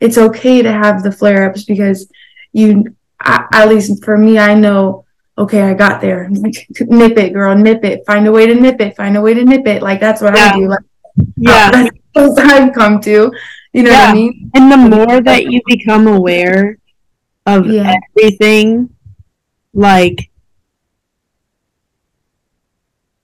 It's 0.00 0.18
okay 0.18 0.62
to 0.62 0.72
have 0.72 1.02
the 1.02 1.12
flare 1.12 1.48
ups 1.50 1.64
because 1.64 2.10
you, 2.52 2.96
I, 3.20 3.46
at 3.52 3.68
least 3.68 4.02
for 4.04 4.16
me, 4.16 4.38
I 4.38 4.54
know, 4.54 5.04
okay, 5.36 5.62
I 5.62 5.74
got 5.74 6.00
there. 6.00 6.28
nip 6.30 7.16
it, 7.18 7.32
girl, 7.32 7.54
nip 7.56 7.84
it. 7.84 8.04
Find 8.06 8.26
a 8.26 8.32
way 8.32 8.46
to 8.46 8.54
nip 8.54 8.80
it. 8.80 8.96
Find 8.96 9.16
a 9.16 9.20
way 9.20 9.34
to 9.34 9.44
nip 9.44 9.66
it. 9.66 9.82
Like 9.82 10.00
that's 10.00 10.20
what 10.20 10.34
Yeah. 10.34 10.50
I 10.54 10.58
do. 10.58 10.68
Like, 10.68 10.80
Yeah. 11.36 11.70
that's 12.14 12.28
what 12.36 12.50
I've 12.50 12.72
come 12.72 13.00
to. 13.02 13.32
You 13.72 13.82
know 13.84 13.90
what 13.90 14.08
I 14.08 14.12
mean? 14.14 14.50
And 14.54 14.72
the 14.72 14.76
more 14.96 15.20
that 15.20 15.46
you 15.46 15.60
become 15.66 16.06
aware 16.06 16.78
of 17.46 17.66
Yeah. 17.66 17.94
everything, 18.16 18.90
like, 19.72 20.30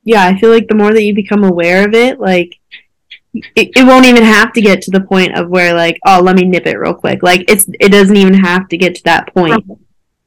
yeah, 0.04 0.24
I 0.24 0.38
feel 0.38 0.50
like 0.50 0.68
the 0.68 0.74
more 0.76 0.92
that 0.92 1.02
you 1.02 1.14
become 1.14 1.42
aware 1.42 1.87
of 1.87 1.94
it, 1.94 2.20
like, 2.20 2.54
it, 3.35 3.70
it 3.76 3.85
won't 3.87 4.06
even 4.06 4.22
have 4.22 4.52
to 4.52 4.61
get 4.61 4.80
to 4.82 4.90
the 4.92 5.00
point 5.00 5.37
of 5.37 5.48
where, 5.48 5.74
like, 5.74 5.98
oh, 6.06 6.20
let 6.22 6.37
me 6.37 6.44
nip 6.44 6.66
it 6.66 6.78
real 6.78 6.94
quick. 6.94 7.22
Like, 7.22 7.50
it's 7.50 7.66
it 7.80 7.90
doesn't 7.90 8.16
even 8.16 8.35
have 8.35 8.68
to 8.68 8.76
get 8.76 8.94
to 8.96 9.02
that 9.04 9.35
point. 9.35 9.54
Uh-huh. 9.54 9.74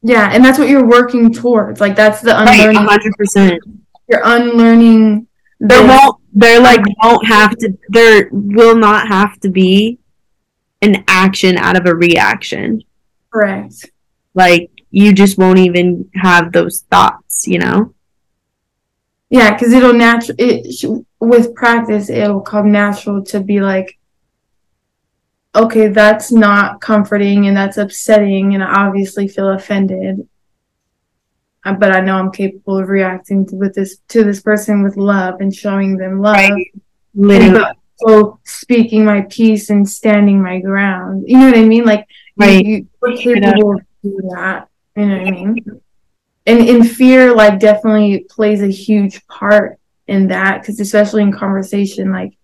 Yeah, 0.02 0.30
and 0.32 0.44
that's 0.44 0.58
what 0.58 0.70
you're 0.70 0.88
working 0.88 1.34
towards. 1.34 1.82
Like 1.82 1.96
that's 1.96 2.22
the 2.22 2.32
Right, 2.32 2.60
unlearning. 2.62 2.88
hundred 2.88 3.14
percent. 3.18 3.62
You're 4.08 4.22
unlearning. 4.24 5.28
There 5.60 5.86
won't. 5.86 6.16
There 6.34 6.62
like 6.62 6.82
won't 7.04 7.26
have 7.28 7.52
to. 7.58 7.78
There 7.90 8.30
will 8.32 8.76
not 8.78 9.08
have 9.10 9.40
to 9.42 9.50
be 9.50 10.00
an 10.82 11.04
action 11.08 11.58
out 11.58 11.76
of 11.78 11.86
a 11.86 11.94
reaction. 11.96 12.82
Correct. 13.32 13.92
like 14.34 14.72
you 14.92 15.14
just 15.14 15.38
won't 15.38 15.60
even 15.60 16.10
have 16.16 16.52
those 16.52 16.82
thoughts 16.90 17.46
you 17.48 17.60
know 17.60 17.94
Yeah, 19.30 19.54
because 19.54 19.72
it'll 19.74 19.94
natural. 19.94 20.36
It 20.40 20.74
sh- 20.74 20.86
with 21.20 21.54
practice, 21.54 22.10
it'll 22.10 22.42
come 22.42 22.72
natural 22.72 23.24
to 23.26 23.40
be 23.42 23.60
like, 23.60 23.99
okay, 25.56 25.88
that's 25.88 26.32
not 26.32 26.82
comforting 26.82 27.48
and 27.48 27.58
that's 27.58 27.78
upsetting, 27.78 28.54
and 28.56 28.64
I 28.64 28.86
obviously 28.88 29.28
feel 29.28 29.50
offended. 29.50 30.28
Uh, 31.66 31.74
But 31.74 31.92
I 31.96 32.00
know 32.00 32.16
I'm 32.18 32.32
capable 32.32 32.78
of 32.78 32.90
reacting 32.90 33.46
to, 33.48 33.56
with 33.56 33.76
this 33.76 33.98
to 34.10 34.24
this 34.24 34.42
person 34.42 34.84
with 34.84 34.96
love 34.98 35.42
and 35.42 35.54
showing 35.54 35.98
them 35.98 36.22
love. 36.22 36.36
Right. 36.38 37.52
but 37.54 37.76
also 38.02 38.40
speaking 38.46 39.04
my 39.04 39.22
piece 39.22 39.70
and 39.70 39.88
standing 39.88 40.42
my 40.42 40.60
ground. 40.60 41.26
You 41.28 41.38
know 41.40 41.46
what 41.48 41.58
I 41.58 41.66
mean? 41.66 41.86
Like 41.86 42.08
Right. 42.38 42.66
you, 42.66 42.88
are 43.04 43.18
capable 43.18 43.76
of 43.76 43.82
doing 44.02 44.30
that. 44.30 44.70
You 44.96 45.06
know 45.08 45.18
what 45.18 45.28
I 45.28 45.32
mean? 45.32 45.82
And 46.46 46.60
in 46.68 46.84
fear, 46.84 47.36
like 47.36 47.60
definitely 47.60 48.26
plays 48.30 48.62
a 48.62 48.68
huge 48.68 49.26
part 49.28 49.78
in 50.08 50.28
that 50.30 50.62
because 50.62 50.80
especially 50.80 51.24
in 51.24 51.34
conversation, 51.34 52.12
like 52.12 52.38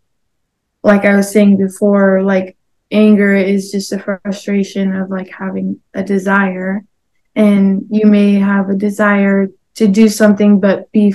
like 0.84 1.06
I 1.06 1.15
was 1.15 1.32
saying 1.32 1.58
before, 1.58 2.22
like 2.22 2.58
anger 2.95 3.36
is 3.36 3.71
just 3.71 3.91
a 3.91 3.99
frustration 3.99 4.95
of 4.95 5.10
like 5.10 5.29
having 5.29 5.79
a 5.93 6.03
desire, 6.03 6.84
and 7.36 7.86
you 7.89 8.05
may 8.08 8.34
have 8.36 8.69
a 8.69 8.75
desire 8.75 9.49
to 9.75 9.88
do 9.88 10.08
something 10.08 10.60
but 10.60 10.91
be 10.91 11.13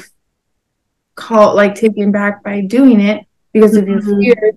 called 1.15 1.57
like 1.57 1.75
taken 1.75 2.13
back 2.13 2.43
by 2.45 2.61
doing 2.61 3.01
it 3.01 3.25
because 3.53 3.75
of 3.77 3.89
your 3.89 4.01
Mhm. 4.01 4.21
fears 4.21 4.55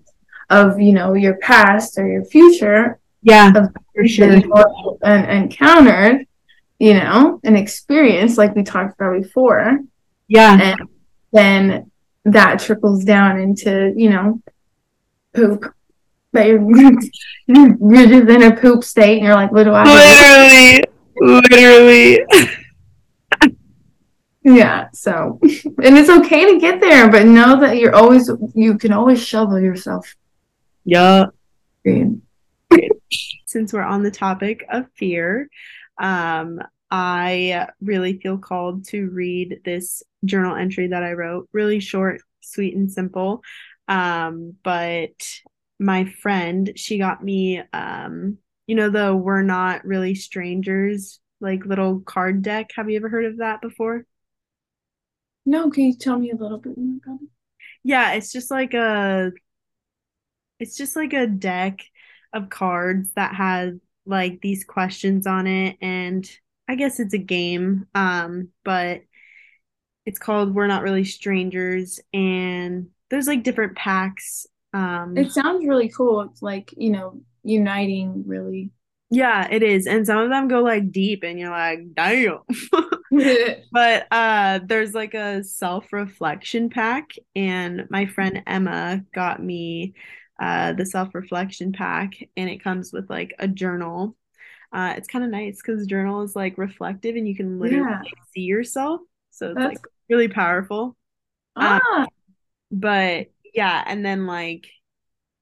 of 0.50 0.80
you 0.80 0.94
know 0.94 1.14
your 1.14 1.36
past 1.38 1.98
or 1.98 2.08
your 2.08 2.26
future. 2.26 3.00
Yeah 3.22 3.52
of 3.56 3.70
for 3.96 4.06
sure. 4.08 4.42
en- 5.04 5.30
encountered 5.44 6.26
you 6.80 6.94
know 6.96 7.40
an 7.44 7.56
experience 7.56 8.38
like 8.38 8.56
we 8.56 8.64
talked 8.64 9.00
about 9.00 9.22
before. 9.22 9.80
Yeah. 10.28 10.58
And 10.62 10.82
then 11.32 11.92
that 12.26 12.60
trickles 12.60 13.04
down 13.06 13.40
into 13.40 13.94
you 13.96 14.10
know 14.10 14.42
poop 15.34 15.74
but 16.34 16.48
you're 16.48 16.60
you're 17.48 18.08
just 18.08 18.30
in 18.30 18.44
a 18.44 18.56
poop 18.56 18.84
state 18.84 19.18
and 19.18 19.26
you're 19.26 19.36
like 19.36 19.52
what 19.52 19.64
do 19.64 19.74
i 19.74 19.84
do? 19.86 21.26
Literally 21.26 22.20
literally. 22.20 22.20
Yeah 24.44 24.90
so 24.92 25.40
and 25.44 25.98
it's 25.98 26.10
okay 26.10 26.54
to 26.54 26.60
get 26.60 26.82
there 26.82 27.10
but 27.10 27.26
know 27.26 27.60
that 27.60 27.78
you're 27.78 27.96
always 27.96 28.30
you 28.54 28.78
can 28.78 28.92
always 28.92 29.24
shovel 29.24 29.60
yourself. 29.60 30.16
Yeah. 30.86 31.28
Since 33.46 33.74
we're 33.74 33.84
on 33.84 34.04
the 34.04 34.12
topic 34.12 34.66
of 34.70 34.88
fear, 34.96 35.50
um, 36.00 36.60
I 36.90 37.68
really 37.82 38.20
feel 38.20 38.38
called 38.38 38.86
to 38.90 39.10
read 39.10 39.62
this 39.64 40.04
journal 40.26 40.56
entry 40.56 40.88
that 40.88 41.04
I 41.04 41.14
wrote. 41.14 41.50
Really 41.52 41.80
short, 41.80 42.22
sweet, 42.42 42.76
and 42.76 42.92
simple. 42.92 43.44
Um, 43.88 44.56
but 44.64 45.12
my 45.80 46.06
friend, 46.06 46.74
she 46.76 46.98
got 46.98 47.24
me, 47.24 47.62
um, 47.74 48.38
you 48.68 48.76
know, 48.76 48.90
the 48.90 49.16
We're 49.16 49.44
Not 49.44 49.86
Really 49.86 50.16
Strangers, 50.16 51.20
like 51.42 51.66
little 51.66 52.00
card 52.02 52.42
deck. 52.42 52.72
Have 52.76 52.90
you 52.90 52.98
ever 52.98 53.10
heard 53.10 53.26
of 53.26 53.38
that 53.38 53.62
before? 53.62 54.06
no 55.46 55.70
can 55.70 55.86
you 55.86 55.96
tell 55.96 56.18
me 56.20 56.32
a 56.32 56.36
little 56.36 56.58
bit 56.58 56.78
more 56.78 56.98
about 57.04 57.22
it 57.22 57.30
Yeah, 57.84 58.14
it's 58.14 58.32
just 58.32 58.52
like 58.52 58.74
a 58.74 59.32
it's 60.60 60.78
just 60.78 60.96
like 60.96 61.14
a 61.14 61.28
deck 61.28 61.80
of 62.34 62.50
cards 62.50 63.10
that 63.16 63.36
has 63.36 63.76
like 64.06 64.42
these 64.42 64.64
questions 64.64 65.28
on 65.28 65.48
it 65.48 65.78
and 65.82 66.30
I 66.68 66.76
guess 66.76 67.00
it's 67.00 67.14
a 67.14 67.18
game 67.20 67.88
um 67.96 68.50
but 68.64 69.02
it's 70.06 70.20
called 70.20 70.54
We're 70.54 70.68
Not 70.68 70.84
Really 70.84 71.06
Strangers 71.06 72.00
and 72.14 72.88
there's 73.10 73.28
like 73.28 73.44
different 73.44 73.76
packs 73.76 74.46
um 74.74 75.18
it 75.18 75.32
sounds 75.32 75.66
really 75.68 75.90
cool. 75.90 76.22
It's 76.22 76.42
like 76.42 76.74
you 76.78 76.92
know 76.92 77.22
uniting 77.44 78.24
really. 78.26 78.72
Yeah, 79.10 79.48
it 79.52 79.62
is. 79.62 79.86
And 79.86 80.08
some 80.08 80.18
of 80.18 80.30
them 80.32 80.48
go 80.48 80.62
like 80.64 80.92
deep 80.92 81.24
and 81.24 81.40
you're 81.40 81.52
like 81.52 81.94
damn. 81.94 82.40
But 83.72 84.08
uh 84.12 84.60
there's 84.66 84.94
like 84.94 85.14
a 85.14 85.44
self-reflection 85.44 86.70
pack 86.72 87.12
and 87.36 87.86
my 87.92 88.08
friend 88.08 88.42
Emma 88.48 89.04
got 89.14 89.42
me 89.44 89.94
uh 90.42 90.74
the 90.74 90.86
self-reflection 90.86 91.74
pack 91.74 92.14
and 92.36 92.50
it 92.50 92.64
comes 92.64 92.92
with 92.92 93.08
like 93.10 93.36
a 93.38 93.48
journal. 93.48 94.16
Uh 94.72 94.96
it's 94.98 95.08
kind 95.08 95.24
of 95.24 95.30
nice 95.30 95.62
because 95.62 95.86
journal 95.86 96.24
is 96.24 96.36
like 96.36 96.58
reflective 96.58 97.16
and 97.16 97.28
you 97.28 97.36
can 97.36 97.60
literally 97.60 97.86
Yeah. 97.88 98.00
like, 98.00 98.14
see 98.34 98.42
yourself. 98.42 99.02
So 99.30 99.50
it's 99.50 99.56
That's- 99.58 99.76
like 99.76 99.86
really 100.10 100.28
powerful. 100.28 100.98
Ah. 101.56 102.08
But 102.72 103.28
yeah 103.54 103.84
and 103.86 104.06
then 104.06 104.26
like 104.28 104.68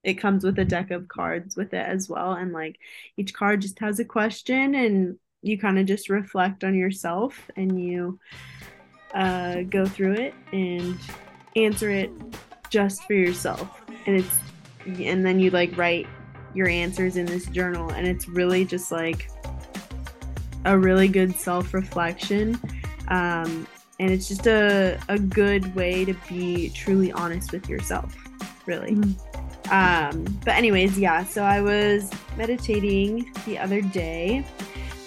it 0.04 0.16
comes 0.16 0.44
with 0.44 0.58
a 0.58 0.66
deck 0.66 0.92
of 0.92 1.08
cards 1.08 1.56
with 1.56 1.74
it 1.74 1.86
as 1.86 2.10
well 2.10 2.34
and 2.34 2.54
like 2.54 2.78
each 3.18 3.34
card 3.34 3.62
just 3.62 3.80
has 3.80 4.00
a 4.00 4.06
question 4.06 4.74
and 4.76 5.18
you 5.42 5.58
kind 5.58 5.80
of 5.80 5.86
just 5.86 6.10
reflect 6.10 6.64
on 6.64 6.76
yourself 6.76 7.50
and 7.56 7.84
you 7.84 8.20
uh, 9.14 9.62
go 9.64 9.86
through 9.86 10.14
it 10.14 10.34
and 10.54 10.98
answer 11.56 11.90
it 11.90 12.12
just 12.70 13.04
for 13.04 13.14
yourself. 13.14 13.82
And 14.06 14.18
it's 14.18 14.38
and 14.86 15.24
then 15.24 15.40
you 15.40 15.52
like 15.52 15.78
write 15.78 16.08
your 16.56 16.68
answers 16.68 17.16
in 17.16 17.26
this 17.26 17.46
journal 17.48 17.92
and 17.92 18.08
it's 18.08 18.28
really 18.28 18.66
just 18.66 18.92
like 18.92 19.30
a 20.66 20.78
really 20.78 21.08
good 21.08 21.36
self-reflection 21.36 22.60
um, 23.10 23.68
and 24.02 24.12
it's 24.12 24.28
just 24.28 24.48
a, 24.48 25.00
a 25.08 25.18
good 25.18 25.74
way 25.76 26.04
to 26.04 26.14
be 26.28 26.70
truly 26.72 27.12
honest 27.14 27.52
with 27.52 27.70
yourself 27.70 28.16
really 28.66 28.98
um, 29.72 30.26
but 30.44 30.56
anyways 30.56 30.98
yeah 31.00 31.24
so 31.24 31.44
i 31.44 31.62
was 31.62 32.12
meditating 32.36 33.32
the 33.46 33.58
other 33.58 33.82
day 33.82 34.46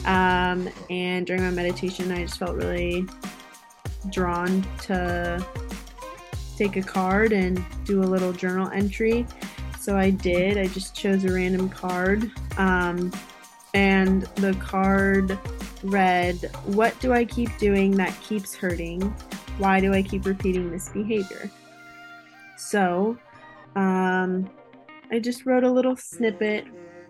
um, 0.07 0.69
and 0.89 1.27
during 1.27 1.43
my 1.43 1.51
meditation 1.51 2.11
i 2.13 2.23
just 2.23 2.39
felt 2.39 2.57
really 2.57 3.07
drawn 4.11 4.63
to 4.83 5.45
take 6.57 6.77
a 6.77 6.83
card 6.83 7.33
and 7.33 7.63
do 7.85 8.01
a 8.01 8.05
little 8.05 8.33
journal 8.33 8.69
entry. 8.71 9.27
So 9.81 9.97
I 9.97 10.11
did. 10.11 10.57
I 10.57 10.67
just 10.67 10.95
chose 10.95 11.25
a 11.25 11.33
random 11.33 11.69
card. 11.69 12.31
Um, 12.57 13.13
and 13.75 14.23
the 14.37 14.55
card 14.55 15.39
read, 15.85 16.51
What 16.65 16.99
do 17.01 17.13
I 17.13 17.25
keep 17.25 17.57
doing 17.59 17.93
that 17.93 18.19
keeps 18.21 18.55
hurting? 18.55 19.03
Why 19.59 19.81
do 19.81 19.93
I 19.93 20.03
keep 20.03 20.27
repeating 20.27 20.71
this 20.71 20.89
behavior? 20.89 21.51
So 22.57 23.17
um, 23.77 24.51
I 25.11 25.19
just 25.21 25.47
wrote 25.47 25.65
a 25.65 25.71
little 25.71 25.97
snippet. 25.97 26.67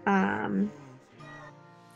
Um, 0.06 0.70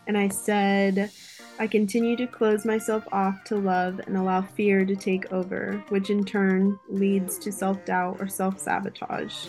and 0.06 0.16
I 0.16 0.28
said, 0.28 1.10
I 1.58 1.66
continue 1.66 2.16
to 2.16 2.26
close 2.26 2.64
myself 2.64 3.06
off 3.12 3.44
to 3.44 3.56
love 3.56 4.00
and 4.06 4.16
allow 4.16 4.42
fear 4.42 4.86
to 4.86 4.96
take 4.96 5.30
over, 5.32 5.84
which 5.88 6.08
in 6.08 6.24
turn 6.24 6.78
leads 6.88 7.36
to 7.40 7.52
self 7.52 7.84
doubt 7.84 8.16
or 8.20 8.28
self 8.28 8.58
sabotage. 8.58 9.48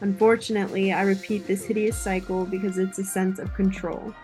Unfortunately, 0.00 0.92
I 0.92 1.02
repeat 1.02 1.46
this 1.46 1.64
hideous 1.64 1.98
cycle 1.98 2.46
because 2.46 2.78
it's 2.78 2.98
a 2.98 3.04
sense 3.04 3.40
of 3.40 3.52
control. 3.54 4.14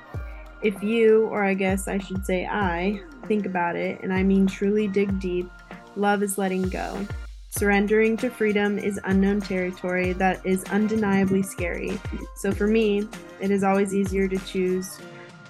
If 0.65 0.83
you, 0.83 1.27
or 1.27 1.45
I 1.45 1.53
guess 1.53 1.89
I 1.89 1.99
should 1.99 2.25
say 2.25 2.47
I, 2.47 2.99
think 3.27 3.45
about 3.45 3.77
it, 3.77 4.01
and 4.03 4.11
I 4.11 4.23
mean 4.23 4.47
truly 4.47 4.89
dig 4.89 5.21
deep, 5.21 5.51
love 5.95 6.23
is 6.23 6.39
letting 6.39 6.71
go. 6.71 7.07
Surrendering 7.51 8.17
to 8.17 8.31
freedom 8.31 8.79
is 8.79 8.99
unknown 9.05 9.43
territory 9.43 10.15
that 10.15 10.45
is 10.47 10.65
undeniably 10.65 11.43
scary. 11.43 12.01
So 12.37 12.51
for 12.51 12.67
me, 12.67 13.07
it 13.41 13.51
is 13.51 13.63
always 13.63 13.95
easier 13.95 14.27
to 14.27 14.39
choose 14.39 14.99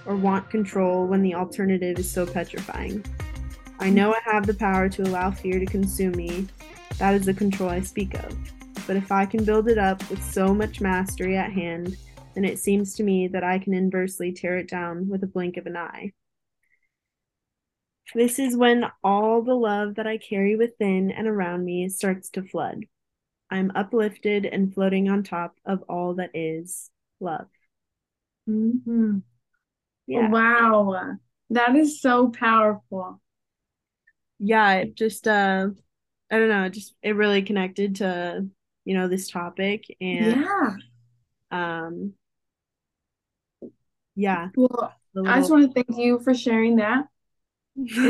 or 0.04 0.16
want 0.16 0.50
control 0.50 1.06
when 1.06 1.22
the 1.22 1.36
alternative 1.36 1.96
is 2.00 2.10
so 2.10 2.26
petrifying. 2.26 3.04
I 3.78 3.90
know 3.90 4.12
I 4.12 4.18
have 4.24 4.48
the 4.48 4.54
power 4.54 4.88
to 4.88 5.02
allow 5.02 5.30
fear 5.30 5.60
to 5.60 5.66
consume 5.66 6.16
me. 6.16 6.48
That 6.98 7.14
is 7.14 7.24
the 7.24 7.34
control 7.34 7.70
I 7.70 7.82
speak 7.82 8.14
of. 8.14 8.36
But 8.84 8.96
if 8.96 9.12
I 9.12 9.26
can 9.26 9.44
build 9.44 9.68
it 9.68 9.78
up 9.78 10.10
with 10.10 10.22
so 10.24 10.52
much 10.52 10.80
mastery 10.80 11.36
at 11.36 11.52
hand, 11.52 11.96
then 12.34 12.44
it 12.44 12.58
seems 12.58 12.94
to 12.96 13.02
me 13.02 13.28
that 13.28 13.44
I 13.44 13.58
can 13.58 13.74
inversely 13.74 14.32
tear 14.32 14.56
it 14.58 14.68
down 14.68 15.08
with 15.08 15.22
a 15.22 15.26
blink 15.28 15.56
of 15.56 15.66
an 15.66 15.76
eye. 15.76 16.12
This 18.14 18.38
is 18.38 18.56
when 18.56 18.86
all 19.02 19.42
the 19.42 19.54
love 19.54 19.96
that 19.96 20.06
I 20.06 20.18
carry 20.18 20.56
within 20.56 21.10
and 21.10 21.26
around 21.26 21.64
me 21.64 21.88
starts 21.88 22.30
to 22.30 22.42
flood. 22.42 22.86
I'm 23.50 23.72
uplifted 23.74 24.46
and 24.46 24.72
floating 24.72 25.08
on 25.08 25.22
top 25.22 25.56
of 25.64 25.82
all 25.88 26.14
that 26.14 26.30
is 26.34 26.90
love. 27.20 27.48
Mm-hmm. 28.48 29.18
Yeah. 30.06 30.28
Wow. 30.30 31.16
That 31.50 31.76
is 31.76 32.00
so 32.00 32.28
powerful. 32.30 33.20
Yeah, 34.38 34.74
it 34.74 34.94
just 34.96 35.26
uh 35.28 35.68
I 36.30 36.38
don't 36.38 36.48
know, 36.48 36.64
it 36.64 36.70
just 36.70 36.94
it 37.02 37.16
really 37.16 37.42
connected 37.42 37.96
to, 37.96 38.46
you 38.84 38.94
know, 38.94 39.08
this 39.08 39.30
topic 39.30 39.84
and 40.00 40.34
Yeah. 40.36 40.76
um 41.50 42.14
yeah, 44.14 44.50
Well, 44.54 44.94
the 45.14 45.22
I 45.24 45.38
just 45.40 45.50
want 45.50 45.66
to 45.66 45.72
thank 45.72 45.98
you 45.98 46.18
for 46.20 46.34
sharing 46.34 46.76
that. 46.76 47.06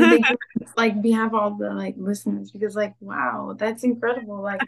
Thank 0.09 0.29
you, 0.29 0.37
like 0.77 1.01
behalf 1.01 1.29
of 1.29 1.35
all 1.35 1.51
the 1.55 1.71
like 1.73 1.95
listeners 1.97 2.51
because 2.51 2.75
like 2.75 2.95
wow, 2.99 3.55
that's 3.57 3.83
incredible. 3.83 4.41
Like 4.41 4.63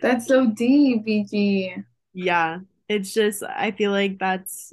that's 0.00 0.26
so 0.26 0.46
deep, 0.46 1.04
VG. 1.04 1.74
yeah, 2.12 2.60
it's 2.88 3.12
just 3.12 3.42
I 3.42 3.70
feel 3.72 3.90
like 3.92 4.18
that's 4.18 4.72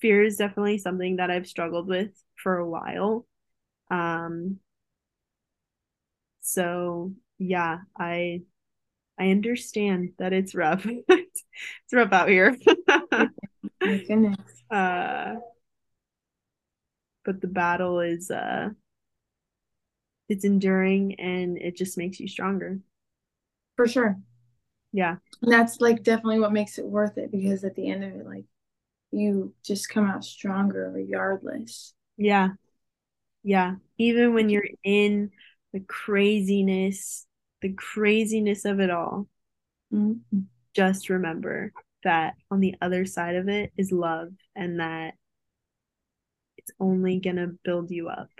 fear 0.00 0.22
is 0.22 0.36
definitely 0.36 0.78
something 0.78 1.16
that 1.16 1.30
I've 1.30 1.46
struggled 1.46 1.88
with 1.88 2.10
for 2.36 2.58
a 2.58 2.68
while. 2.68 3.26
Um 3.90 4.60
so 6.40 7.12
yeah, 7.38 7.78
I 7.98 8.42
I 9.18 9.30
understand 9.30 10.12
that 10.18 10.32
it's 10.32 10.54
rough. 10.54 10.86
it's 11.08 11.44
rough 11.92 12.12
out 12.12 12.28
here. 12.28 12.56
My 13.82 13.96
goodness. 14.08 14.36
uh 14.70 15.36
but 17.24 17.40
the 17.40 17.46
battle 17.46 18.00
is 18.00 18.30
uh 18.30 18.70
it's 20.28 20.44
enduring 20.44 21.14
and 21.18 21.56
it 21.58 21.76
just 21.76 21.96
makes 21.96 22.20
you 22.20 22.28
stronger. 22.28 22.78
For 23.76 23.86
sure. 23.86 24.18
Yeah. 24.92 25.16
And 25.42 25.52
that's 25.52 25.80
like 25.80 26.02
definitely 26.02 26.40
what 26.40 26.52
makes 26.52 26.78
it 26.78 26.84
worth 26.84 27.16
it 27.18 27.30
because 27.30 27.64
at 27.64 27.74
the 27.76 27.88
end 27.90 28.04
of 28.04 28.12
it, 28.14 28.26
like 28.26 28.44
you 29.10 29.54
just 29.64 29.88
come 29.88 30.06
out 30.06 30.24
stronger 30.24 30.90
regardless. 30.94 31.94
Yeah. 32.16 32.50
Yeah. 33.42 33.76
Even 33.98 34.34
when 34.34 34.48
you're 34.48 34.68
in 34.84 35.30
the 35.72 35.80
craziness, 35.80 37.26
the 37.62 37.72
craziness 37.72 38.64
of 38.64 38.80
it 38.80 38.90
all, 38.90 39.28
Mhm. 39.92 40.20
just 40.74 41.08
remember 41.08 41.72
that 42.04 42.34
on 42.50 42.60
the 42.60 42.74
other 42.80 43.04
side 43.04 43.36
of 43.36 43.48
it 43.48 43.72
is 43.76 43.92
love 43.92 44.30
and 44.54 44.80
that 44.80 45.14
it's 46.56 46.70
only 46.80 47.20
gonna 47.20 47.48
build 47.64 47.90
you 47.90 48.08
up. 48.08 48.30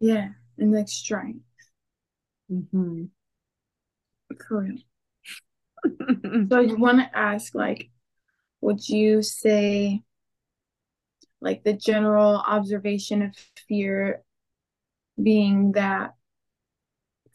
Yeah. 0.00 0.30
And 0.58 0.72
like 0.72 0.88
strength. 0.88 1.44
hmm 2.48 3.10
For 4.48 4.60
real. 4.62 4.78
So 6.50 6.58
I 6.58 6.74
want 6.74 6.98
to 7.00 7.16
ask, 7.16 7.54
like, 7.54 7.90
would 8.60 8.88
you 8.88 9.22
say, 9.22 10.02
like, 11.40 11.64
the 11.64 11.72
general 11.72 12.36
observation 12.36 13.22
of 13.22 13.34
fear 13.68 14.22
being 15.22 15.72
that 15.72 16.14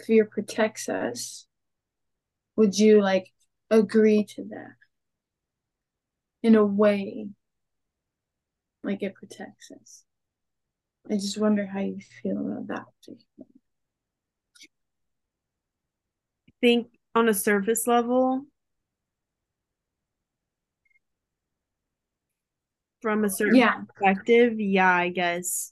fear 0.05 0.23
protects 0.25 0.87
us? 0.87 1.47
Would 2.57 2.77
you 2.77 3.01
like 3.01 3.31
agree 3.69 4.25
to 4.35 4.43
that 4.49 4.75
in 6.45 6.55
a 6.55 6.63
way, 6.65 7.27
like 8.83 9.03
it 9.03 9.15
protects 9.15 9.71
us? 9.71 10.03
I 11.09 11.15
just 11.15 11.37
wonder 11.39 11.65
how 11.65 11.79
you 11.79 11.99
feel 12.21 12.37
about 12.39 12.67
that. 12.67 12.85
particular- 13.01 13.47
think 16.61 16.87
on 17.13 17.29
a 17.29 17.33
surface 17.33 17.87
level, 17.87 18.45
from 23.01 23.23
a 23.23 23.29
certain 23.29 23.59
Yeah, 23.59 23.81
perspective, 23.87 24.59
yeah, 24.59 24.91
I 24.91 25.09
guess 25.09 25.71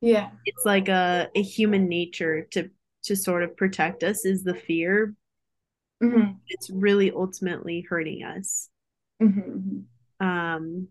yeah, 0.00 0.30
it's 0.44 0.64
like 0.66 0.88
a, 0.88 1.28
a 1.34 1.42
human 1.42 1.88
nature 1.88 2.46
to 2.52 2.70
to 3.04 3.16
sort 3.16 3.42
of 3.42 3.56
protect 3.56 4.02
us 4.04 4.24
is 4.26 4.44
the 4.44 4.54
fear. 4.54 5.14
hmm 6.00 6.40
It's 6.48 6.68
really 6.68 7.10
ultimately 7.10 7.80
hurting 7.80 8.22
us. 8.24 8.68
hmm 9.20 9.86
Um, 10.20 10.88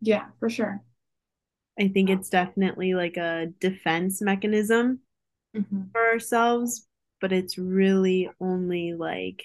yeah, 0.00 0.26
for 0.38 0.48
sure. 0.50 0.82
I 1.78 1.88
think 1.88 2.10
it's 2.10 2.28
definitely 2.28 2.94
like 2.94 3.16
a 3.16 3.46
defense 3.60 4.20
mechanism 4.20 5.00
hmm 5.54 5.90
for 5.92 6.00
ourselves, 6.06 6.86
but 7.20 7.32
it's 7.32 7.58
really 7.58 8.30
only 8.40 8.94
like 8.94 9.42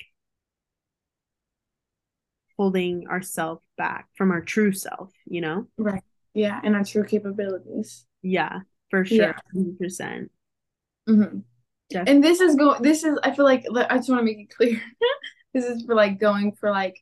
holding 2.57 3.07
ourselves 3.07 3.61
back 3.77 4.07
from 4.17 4.31
our 4.31 4.41
true 4.41 4.71
self, 4.71 5.11
you 5.25 5.41
know? 5.41 5.67
Right. 5.77 6.03
Yeah, 6.33 6.59
and 6.63 6.75
our 6.75 6.83
true 6.83 7.05
capabilities. 7.05 8.05
Yeah, 8.21 8.61
for 8.89 9.05
sure. 9.05 9.17
Yeah. 9.17 9.33
100%. 9.53 10.31
hmm 11.07 11.39
Def- 11.89 12.07
And 12.07 12.23
this 12.23 12.41
is 12.41 12.55
going. 12.55 12.81
This 12.81 13.03
is. 13.03 13.17
I 13.23 13.31
feel 13.31 13.45
like, 13.45 13.65
I 13.89 13.97
just 13.97 14.09
want 14.09 14.19
to 14.19 14.25
make 14.25 14.39
it 14.39 14.49
clear. 14.55 14.81
this 15.53 15.65
is 15.65 15.83
for 15.85 15.95
like 15.95 16.19
going 16.19 16.53
for 16.53 16.71
like, 16.71 16.95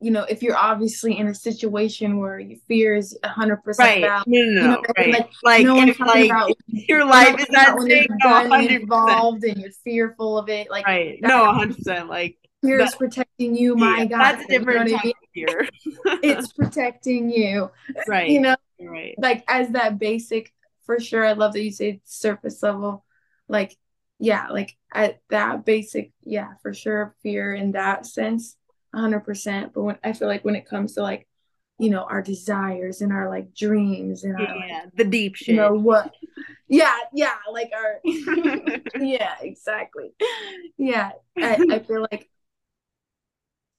you 0.00 0.10
know, 0.10 0.24
if 0.24 0.42
you're 0.42 0.56
obviously 0.56 1.16
in 1.18 1.28
a 1.28 1.34
situation 1.34 2.18
where 2.18 2.38
your 2.38 2.58
fear 2.68 2.94
is 2.94 3.16
hundred 3.24 3.58
percent 3.58 3.88
Right. 3.88 4.02
valid. 4.02 4.24
No, 4.26 4.40
no, 4.40 4.44
You 4.44 4.52
no. 4.54 4.70
know, 4.74 4.82
right. 4.98 5.12
like, 5.12 5.30
Like, 5.42 5.64
no 5.64 5.74
one's 5.76 5.98
like 6.00 6.26
about 6.30 6.50
your 6.68 7.04
life 7.04 7.38
is 7.40 7.46
talking 7.46 7.54
about 7.54 7.68
at 7.68 7.74
when 7.76 7.86
stake, 7.86 8.08
there's 8.08 8.20
no, 8.24 8.56
100%. 8.58 8.80
involved 8.82 9.44
and 9.44 9.56
you're 9.60 9.70
fearful 9.84 10.38
of 10.38 10.48
it. 10.48 10.70
Like 10.70 10.86
Right. 10.86 11.18
that- 11.22 11.28
No, 11.28 11.44
100%. 11.44 12.08
Like, 12.08 12.36
fear 12.62 12.80
is 12.80 12.94
protecting 12.96 13.56
you. 13.56 13.76
My 13.76 13.98
yeah, 13.98 14.04
God, 14.06 14.18
that's 14.18 14.50
a 14.50 14.52
you 14.52 14.58
know 14.60 14.64
different 14.84 14.92
I 14.92 15.04
mean? 15.04 15.14
fear. 15.34 15.68
It's 16.22 16.52
protecting 16.52 17.30
you. 17.30 17.70
right. 18.08 18.28
You 18.28 18.40
know. 18.40 18.56
Right. 18.80 19.14
like 19.16 19.44
as 19.48 19.70
that 19.70 19.98
basic 19.98 20.52
for 20.84 21.00
sure. 21.00 21.24
I 21.24 21.32
love 21.32 21.52
that 21.54 21.62
you 21.62 21.70
say 21.70 22.00
surface 22.04 22.62
level. 22.62 23.04
Like, 23.48 23.74
yeah, 24.18 24.48
like 24.48 24.76
at 24.92 25.20
that 25.30 25.64
basic, 25.64 26.12
yeah, 26.24 26.54
for 26.62 26.74
sure, 26.74 27.14
fear 27.22 27.54
in 27.54 27.72
that 27.72 28.04
sense, 28.04 28.56
hundred 28.94 29.20
percent. 29.20 29.72
But 29.74 29.82
when 29.82 29.98
I 30.04 30.12
feel 30.12 30.28
like 30.28 30.44
when 30.44 30.56
it 30.56 30.68
comes 30.68 30.94
to 30.94 31.02
like, 31.02 31.26
you 31.78 31.90
know, 31.90 32.04
our 32.04 32.22
desires 32.22 33.00
and 33.00 33.12
our 33.12 33.28
like 33.28 33.54
dreams 33.54 34.24
and 34.24 34.36
our 34.36 34.56
like, 34.56 34.68
Yeah, 34.68 34.84
the 34.94 35.04
deep 35.04 35.36
shit. 35.36 35.48
you 35.48 35.56
know 35.56 35.74
what, 35.74 36.14
yeah, 36.68 36.96
yeah, 37.12 37.34
like 37.52 37.70
our, 37.74 38.00
yeah, 39.00 39.34
exactly, 39.40 40.12
yeah. 40.78 41.12
I 41.36 41.58
I 41.70 41.78
feel 41.80 42.06
like 42.10 42.28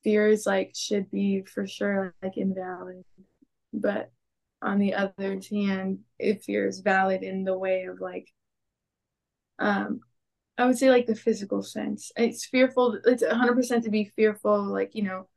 fears 0.03 0.45
like 0.45 0.74
should 0.76 1.09
be 1.09 1.41
for 1.43 1.66
sure 1.68 2.13
like 2.22 2.38
invalid, 2.38 3.03
but 3.74 4.11
on 4.61 4.80
the 4.80 4.93
other 4.93 5.39
hand, 5.51 5.99
if 6.20 6.43
fear 6.43 6.68
is 6.68 6.80
valid 6.80 7.24
in 7.24 7.43
the 7.43 7.57
way 7.57 7.84
of 7.86 7.99
like 8.01 8.32
um 9.59 10.01
I 10.58 10.66
would 10.66 10.78
say 10.78 10.89
like 10.89 11.06
the 11.06 11.16
physical 11.16 11.62
sense. 11.62 12.12
It's 12.16 12.45
fearful. 12.45 12.99
It's 13.06 13.24
100% 13.24 13.84
to 13.84 13.89
be 13.89 14.12
fearful, 14.16 14.64
like, 14.72 14.95
you 14.95 15.03
know, 15.03 15.28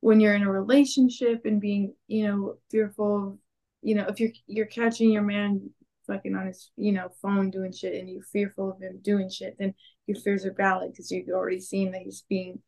when 0.00 0.20
you're 0.20 0.34
in 0.34 0.42
a 0.42 0.50
relationship 0.50 1.42
and 1.44 1.60
being, 1.60 1.94
you 2.06 2.26
know, 2.26 2.54
fearful, 2.70 3.38
you 3.82 3.94
know, 3.94 4.06
if 4.08 4.20
you're 4.20 4.30
you're 4.46 4.66
catching 4.66 5.10
your 5.10 5.22
man 5.22 5.70
fucking 6.06 6.34
on 6.34 6.46
his, 6.46 6.70
you 6.76 6.92
know, 6.92 7.08
phone 7.20 7.50
doing 7.50 7.72
shit 7.72 7.94
and 7.94 8.08
you're 8.08 8.22
fearful 8.22 8.70
of 8.72 8.80
him 8.80 9.00
doing 9.02 9.28
shit, 9.28 9.56
then 9.58 9.74
your 10.06 10.18
fears 10.20 10.46
are 10.46 10.54
valid 10.54 10.92
because 10.92 11.10
you've 11.10 11.28
already 11.28 11.60
seen 11.60 11.92
that 11.92 12.02
he's 12.02 12.24
being 12.28 12.60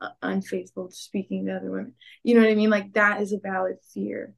uh, 0.00 0.08
unfaithful 0.22 0.88
to 0.88 0.94
speaking 0.94 1.46
to 1.46 1.56
other 1.56 1.70
women. 1.70 1.94
You 2.22 2.34
know 2.34 2.40
what 2.40 2.50
I 2.50 2.54
mean? 2.54 2.70
Like 2.70 2.92
that 2.94 3.20
is 3.20 3.32
a 3.32 3.38
valid 3.38 3.76
fear. 3.94 4.34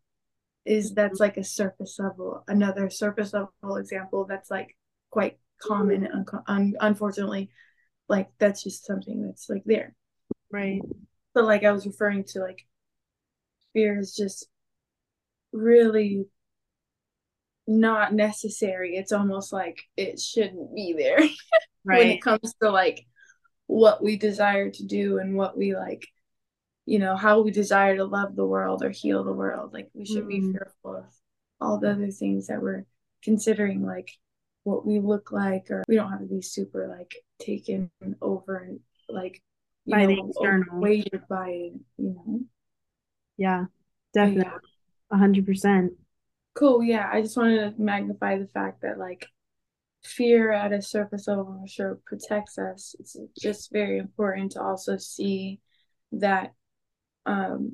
Is 0.65 0.93
that's 0.93 1.21
like 1.21 1.39
a 1.39 1.45
surface 1.45 1.99
level, 1.99 2.45
another 2.47 2.91
surface 2.91 3.33
level 3.33 3.77
example 3.77 4.27
that's 4.29 4.51
like 4.51 4.77
quite 5.11 5.39
common 5.61 6.07
un- 6.07 6.27
un- 6.47 6.77
unfortunately 6.81 7.51
like 8.09 8.29
that's 8.39 8.63
just 8.63 8.87
something 8.87 9.23
that's 9.23 9.49
like 9.49 9.63
there 9.67 9.95
Right. 10.51 10.81
but 11.35 11.45
like 11.45 11.65
i 11.65 11.73
was 11.73 11.87
referring 11.87 12.25
to 12.29 12.41
like 12.41 12.67
fear 13.73 13.99
is 13.99 14.15
just 14.15 14.49
really 15.53 16.27
not 17.67 18.15
necessary 18.15 18.97
it's 18.97 19.13
almost 19.13 19.53
like 19.53 19.83
it 19.97 20.19
shouldn't 20.19 20.75
be 20.75 20.95
there 20.97 21.19
when 21.83 22.09
it 22.09 22.23
comes 22.23 22.55
to 22.63 22.71
like 22.71 23.05
what 23.67 24.03
we 24.03 24.17
desire 24.17 24.71
to 24.71 24.85
do 24.87 25.19
and 25.19 25.37
what 25.37 25.57
we 25.57 25.75
like 25.77 26.07
you 26.87 26.99
know 26.99 27.15
how 27.17 27.43
we 27.43 27.51
desire 27.51 27.97
to 27.97 28.05
love 28.05 28.35
the 28.35 28.47
world 28.47 28.83
or 28.83 28.89
heal 28.91 29.23
the 29.23 29.33
world 29.33 29.75
like 29.75 29.91
we 29.93 30.07
should 30.07 30.27
be 30.27 30.41
Mhm. 30.41 30.53
fearful 30.53 30.97
of 30.97 31.05
all 31.61 31.79
the 31.79 31.91
other 31.91 32.11
things 32.11 32.47
that 32.47 32.63
we're 32.63 32.87
considering 33.23 33.85
like 33.85 34.11
what 34.69 34.87
we 34.87 34.99
look 35.01 35.33
like 35.33 35.71
or 35.71 35.83
we 35.89 35.97
don't 35.97 36.11
have 36.11 36.21
to 36.21 36.27
be 36.27 36.43
super 36.43 36.87
like 36.89 37.15
taken 37.41 37.91
over 38.21 38.57
and 38.59 38.81
like 39.09 39.43
By 39.87 40.07
the 40.07 40.17
know 40.17 40.29
external. 40.29 40.81
weighted 40.81 41.23
by 41.29 41.49
you 41.49 42.15
know 42.15 42.41
Yeah. 43.37 43.65
Definitely. 44.15 44.53
A 45.11 45.17
hundred 45.17 45.47
percent. 45.47 45.93
cool 46.55 46.83
yeah 46.83 47.09
i 47.13 47.23
just 47.23 47.37
wanted 47.37 47.59
to 47.77 47.83
magnify 47.83 48.37
the 48.39 48.47
fact 48.49 48.83
that 48.83 48.99
like 48.99 49.27
fear 50.05 50.53
at 50.53 50.73
a 50.73 50.83
surface 50.83 51.27
level 51.29 51.59
for 51.61 51.69
sure 51.69 51.99
protects 52.07 52.59
us 52.59 52.95
it's 53.01 53.17
just 53.41 53.73
very 53.73 53.99
important 53.99 54.53
to 54.53 54.61
also 54.63 54.97
see 54.97 55.61
that 56.13 56.53
um 57.27 57.73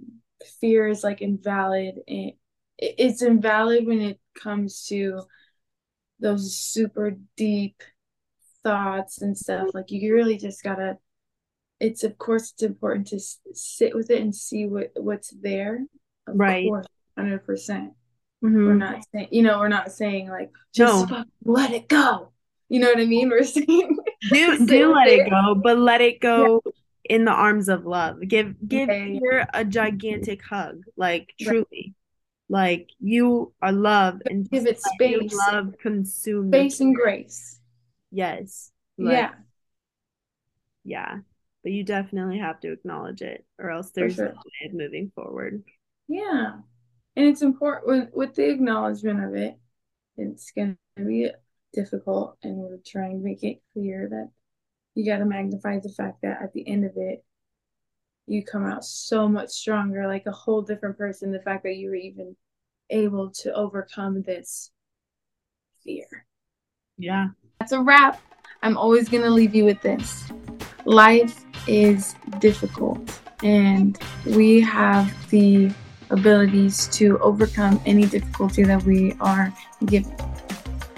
fear 0.60 0.86
is 0.88 1.02
like 1.02 1.20
invalid 1.22 1.94
and 2.08 2.32
it- 2.78 2.94
it's 2.98 3.22
invalid 3.22 3.86
when 3.86 4.00
it 4.00 4.18
comes 4.42 4.86
to 4.86 5.20
those 6.24 6.56
super 6.56 7.16
deep 7.36 7.82
thoughts 8.62 9.20
and 9.20 9.36
stuff 9.36 9.68
like 9.74 9.90
you 9.90 10.14
really 10.14 10.38
just 10.38 10.62
gotta 10.62 10.96
it's 11.80 12.02
of 12.02 12.16
course 12.16 12.52
it's 12.52 12.62
important 12.62 13.06
to 13.06 13.16
s- 13.16 13.40
sit 13.52 13.94
with 13.94 14.08
it 14.10 14.22
and 14.22 14.34
see 14.34 14.64
what 14.66 14.90
what's 14.96 15.30
there 15.42 15.84
of 16.26 16.34
Right. 16.40 16.66
course 16.66 16.86
100% 17.18 17.44
mm-hmm. 17.44 18.66
we're 18.66 18.74
not 18.74 19.04
saying 19.12 19.28
you 19.30 19.42
know 19.42 19.58
we're 19.58 19.68
not 19.68 19.92
saying 19.92 20.28
like 20.30 20.50
just 20.74 21.10
No. 21.10 21.24
let 21.44 21.72
it 21.72 21.88
go 21.88 22.32
you 22.70 22.80
know 22.80 22.88
what 22.88 23.00
i 23.00 23.04
mean 23.04 23.28
we're 23.32 23.44
saying 23.44 23.96
Do 24.30 24.66
do 24.66 24.94
let 24.94 25.08
it 25.08 25.28
go, 25.28 25.54
but 25.54 25.76
let 25.78 26.00
it 26.00 26.20
go 26.20 26.62
in 27.04 27.26
the 27.26 27.30
arms 27.30 27.68
of 27.68 27.84
love. 27.84 28.16
Give 28.26 28.54
give 28.66 28.88
Yeah, 28.88 29.04
yeah. 29.04 29.20
her 29.30 29.46
a 29.52 29.64
gigantic 29.66 30.40
hug. 30.42 30.84
Like 30.96 31.34
truly. 31.38 31.92
Like 32.48 32.90
you 33.00 33.52
are 33.62 33.72
love 33.72 34.20
and 34.26 34.48
Give 34.48 34.66
it 34.66 34.78
your 35.00 35.22
space. 35.22 35.38
love 35.50 35.74
consume 35.80 36.50
space 36.50 36.80
and 36.80 36.94
grace 36.94 37.60
Yes. 38.10 38.70
Like, 38.98 39.12
yeah 39.12 39.30
Yeah. 40.84 41.18
But 41.62 41.72
you 41.72 41.82
definitely 41.84 42.38
have 42.38 42.60
to 42.60 42.72
acknowledge 42.72 43.22
it 43.22 43.46
or 43.58 43.70
else 43.70 43.90
there's 43.90 44.16
sure. 44.16 44.26
no 44.26 44.32
way 44.32 44.68
of 44.68 44.74
moving 44.74 45.10
forward. 45.14 45.62
Yeah. 46.08 46.56
And 47.16 47.26
it's 47.26 47.42
important 47.42 47.86
with, 47.86 48.08
with 48.12 48.34
the 48.34 48.50
acknowledgement 48.50 49.24
of 49.24 49.34
it, 49.34 49.54
it's 50.16 50.52
to 50.52 50.76
be 50.98 51.30
difficult. 51.72 52.36
And 52.42 52.56
we're 52.56 52.78
trying 52.86 53.18
to 53.18 53.24
make 53.24 53.42
it 53.42 53.62
clear 53.72 54.08
that 54.10 54.30
you 54.94 55.06
got 55.06 55.18
to 55.18 55.24
magnify 55.24 55.78
the 55.80 55.88
fact 55.88 56.22
that 56.22 56.42
at 56.42 56.52
the 56.52 56.66
end 56.68 56.84
of 56.84 56.92
it, 56.96 57.24
you 58.26 58.42
come 58.42 58.64
out 58.64 58.84
so 58.84 59.28
much 59.28 59.50
stronger, 59.50 60.06
like 60.06 60.26
a 60.26 60.32
whole 60.32 60.62
different 60.62 60.96
person. 60.96 61.30
The 61.30 61.40
fact 61.40 61.62
that 61.64 61.76
you 61.76 61.88
were 61.88 61.94
even 61.94 62.36
able 62.90 63.30
to 63.30 63.52
overcome 63.54 64.22
this 64.22 64.70
fear. 65.82 66.06
Yeah. 66.96 67.28
That's 67.60 67.72
a 67.72 67.80
wrap. 67.80 68.20
I'm 68.62 68.76
always 68.76 69.08
going 69.08 69.22
to 69.24 69.30
leave 69.30 69.54
you 69.54 69.64
with 69.64 69.80
this. 69.82 70.24
Life 70.86 71.44
is 71.66 72.14
difficult, 72.40 73.20
and 73.42 73.98
we 74.26 74.60
have 74.60 75.12
the 75.30 75.70
abilities 76.10 76.88
to 76.88 77.18
overcome 77.20 77.80
any 77.86 78.06
difficulty 78.06 78.62
that 78.64 78.82
we 78.84 79.14
are 79.20 79.52
given. 79.86 80.14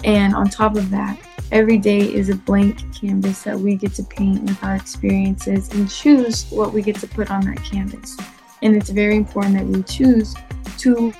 And 0.03 0.35
on 0.35 0.49
top 0.49 0.75
of 0.75 0.89
that, 0.91 1.19
every 1.51 1.77
day 1.77 1.99
is 1.99 2.29
a 2.29 2.35
blank 2.35 2.79
canvas 2.93 3.43
that 3.43 3.57
we 3.57 3.75
get 3.75 3.93
to 3.93 4.03
paint 4.03 4.43
with 4.43 4.63
our 4.63 4.75
experiences 4.75 5.71
and 5.73 5.89
choose 5.89 6.45
what 6.49 6.73
we 6.73 6.81
get 6.81 6.95
to 6.97 7.07
put 7.07 7.31
on 7.31 7.41
that 7.45 7.63
canvas. 7.63 8.17
And 8.61 8.75
it's 8.75 8.89
very 8.89 9.15
important 9.15 9.55
that 9.55 9.65
we 9.65 9.83
choose 9.83 10.35
to 10.79 11.13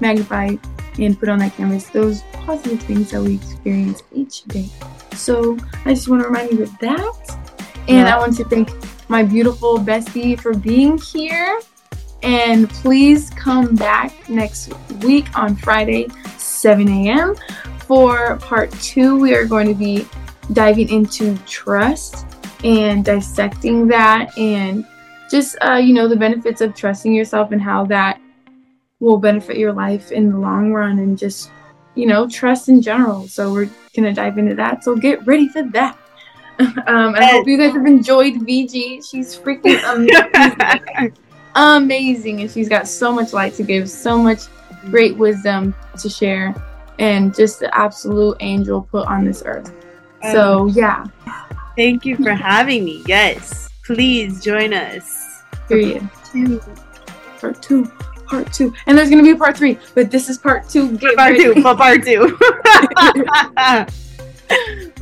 magnify 0.00 0.56
and 0.98 1.18
put 1.18 1.28
on 1.28 1.38
that 1.40 1.54
canvas 1.56 1.88
those 1.88 2.22
positive 2.32 2.80
things 2.82 3.10
that 3.10 3.22
we 3.22 3.34
experience 3.34 4.02
each 4.12 4.44
day. 4.44 4.68
So 5.14 5.56
I 5.84 5.94
just 5.94 6.08
want 6.08 6.22
to 6.22 6.28
remind 6.28 6.52
you 6.52 6.62
of 6.62 6.78
that. 6.78 7.38
And 7.88 8.06
Yeah. 8.06 8.16
I 8.16 8.18
want 8.18 8.36
to 8.36 8.44
thank 8.44 8.70
my 9.08 9.22
beautiful 9.22 9.78
bestie 9.78 10.38
for 10.38 10.54
being 10.54 10.98
here. 10.98 11.60
And 12.22 12.70
please 12.70 13.28
come 13.30 13.74
back 13.74 14.30
next 14.30 14.72
week 15.02 15.26
on 15.38 15.56
Friday, 15.56 16.08
7 16.38 16.88
a.m. 16.88 17.34
For 17.86 18.36
part 18.38 18.72
two, 18.72 19.18
we 19.18 19.34
are 19.34 19.44
going 19.44 19.68
to 19.68 19.74
be 19.74 20.06
diving 20.52 20.88
into 20.88 21.36
trust 21.46 22.26
and 22.62 23.04
dissecting 23.04 23.86
that 23.88 24.36
and 24.38 24.86
just, 25.30 25.56
uh, 25.62 25.74
you 25.74 25.92
know, 25.92 26.08
the 26.08 26.16
benefits 26.16 26.60
of 26.60 26.74
trusting 26.74 27.12
yourself 27.12 27.52
and 27.52 27.60
how 27.60 27.84
that 27.86 28.20
will 29.00 29.18
benefit 29.18 29.58
your 29.58 29.72
life 29.72 30.12
in 30.12 30.30
the 30.30 30.38
long 30.38 30.72
run 30.72 30.98
and 30.98 31.18
just, 31.18 31.50
you 31.94 32.06
know, 32.06 32.28
trust 32.28 32.68
in 32.68 32.80
general. 32.80 33.28
So 33.28 33.52
we're 33.52 33.70
going 33.94 34.04
to 34.04 34.12
dive 34.12 34.38
into 34.38 34.54
that. 34.54 34.84
So 34.84 34.96
get 34.96 35.26
ready 35.26 35.48
for 35.48 35.62
that. 35.62 35.98
um, 36.86 37.14
I 37.14 37.26
hope 37.26 37.46
you 37.46 37.58
guys 37.58 37.72
have 37.72 37.86
enjoyed 37.86 38.34
VG. 38.34 39.08
She's 39.08 39.36
freaking 39.36 39.82
amazing 41.00 41.16
amazing 41.54 42.40
and 42.40 42.50
she's 42.50 42.68
got 42.68 42.88
so 42.88 43.12
much 43.12 43.32
light 43.32 43.54
to 43.54 43.62
give 43.62 43.88
so 43.88 44.18
much 44.18 44.40
great 44.90 45.16
wisdom 45.16 45.74
to 45.98 46.08
share 46.08 46.54
and 46.98 47.34
just 47.34 47.60
the 47.60 47.74
absolute 47.76 48.36
angel 48.40 48.82
put 48.82 49.06
on 49.06 49.24
this 49.24 49.42
earth 49.46 49.72
so 50.32 50.66
yeah 50.66 51.04
Thank 51.76 52.06
you 52.06 52.14
for 52.16 52.30
having 52.30 52.84
me. 52.84 53.02
Yes. 53.04 53.68
Please 53.84 54.40
join 54.40 54.72
us. 54.72 55.42
period 55.68 56.08
two 56.30 56.60
part 57.40 57.60
two 57.60 57.84
part 58.28 58.52
two 58.52 58.72
and 58.86 58.96
there's 58.96 59.10
gonna 59.10 59.24
be 59.24 59.32
a 59.32 59.36
part 59.36 59.56
three 59.56 59.76
but 59.94 60.08
this 60.08 60.28
is 60.28 60.38
part 60.38 60.68
two 60.68 60.96
Get 60.98 61.16
Part 61.16 61.32
ready. 61.32 61.52
two. 61.52 61.62
Part 61.62 62.04
two. 62.04 62.38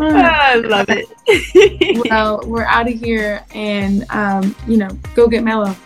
I 0.01 0.55
love 0.65 0.87
it. 0.89 2.07
well 2.11 2.41
we're 2.47 2.65
out 2.65 2.91
of 2.91 2.99
here 2.99 3.45
and 3.55 4.07
um 4.11 4.57
you 4.67 4.79
know 4.79 4.89
go 5.15 5.29
get 5.29 5.45
mellow 5.45 5.77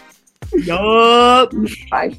yup. 0.53 1.51
bye 1.91 2.17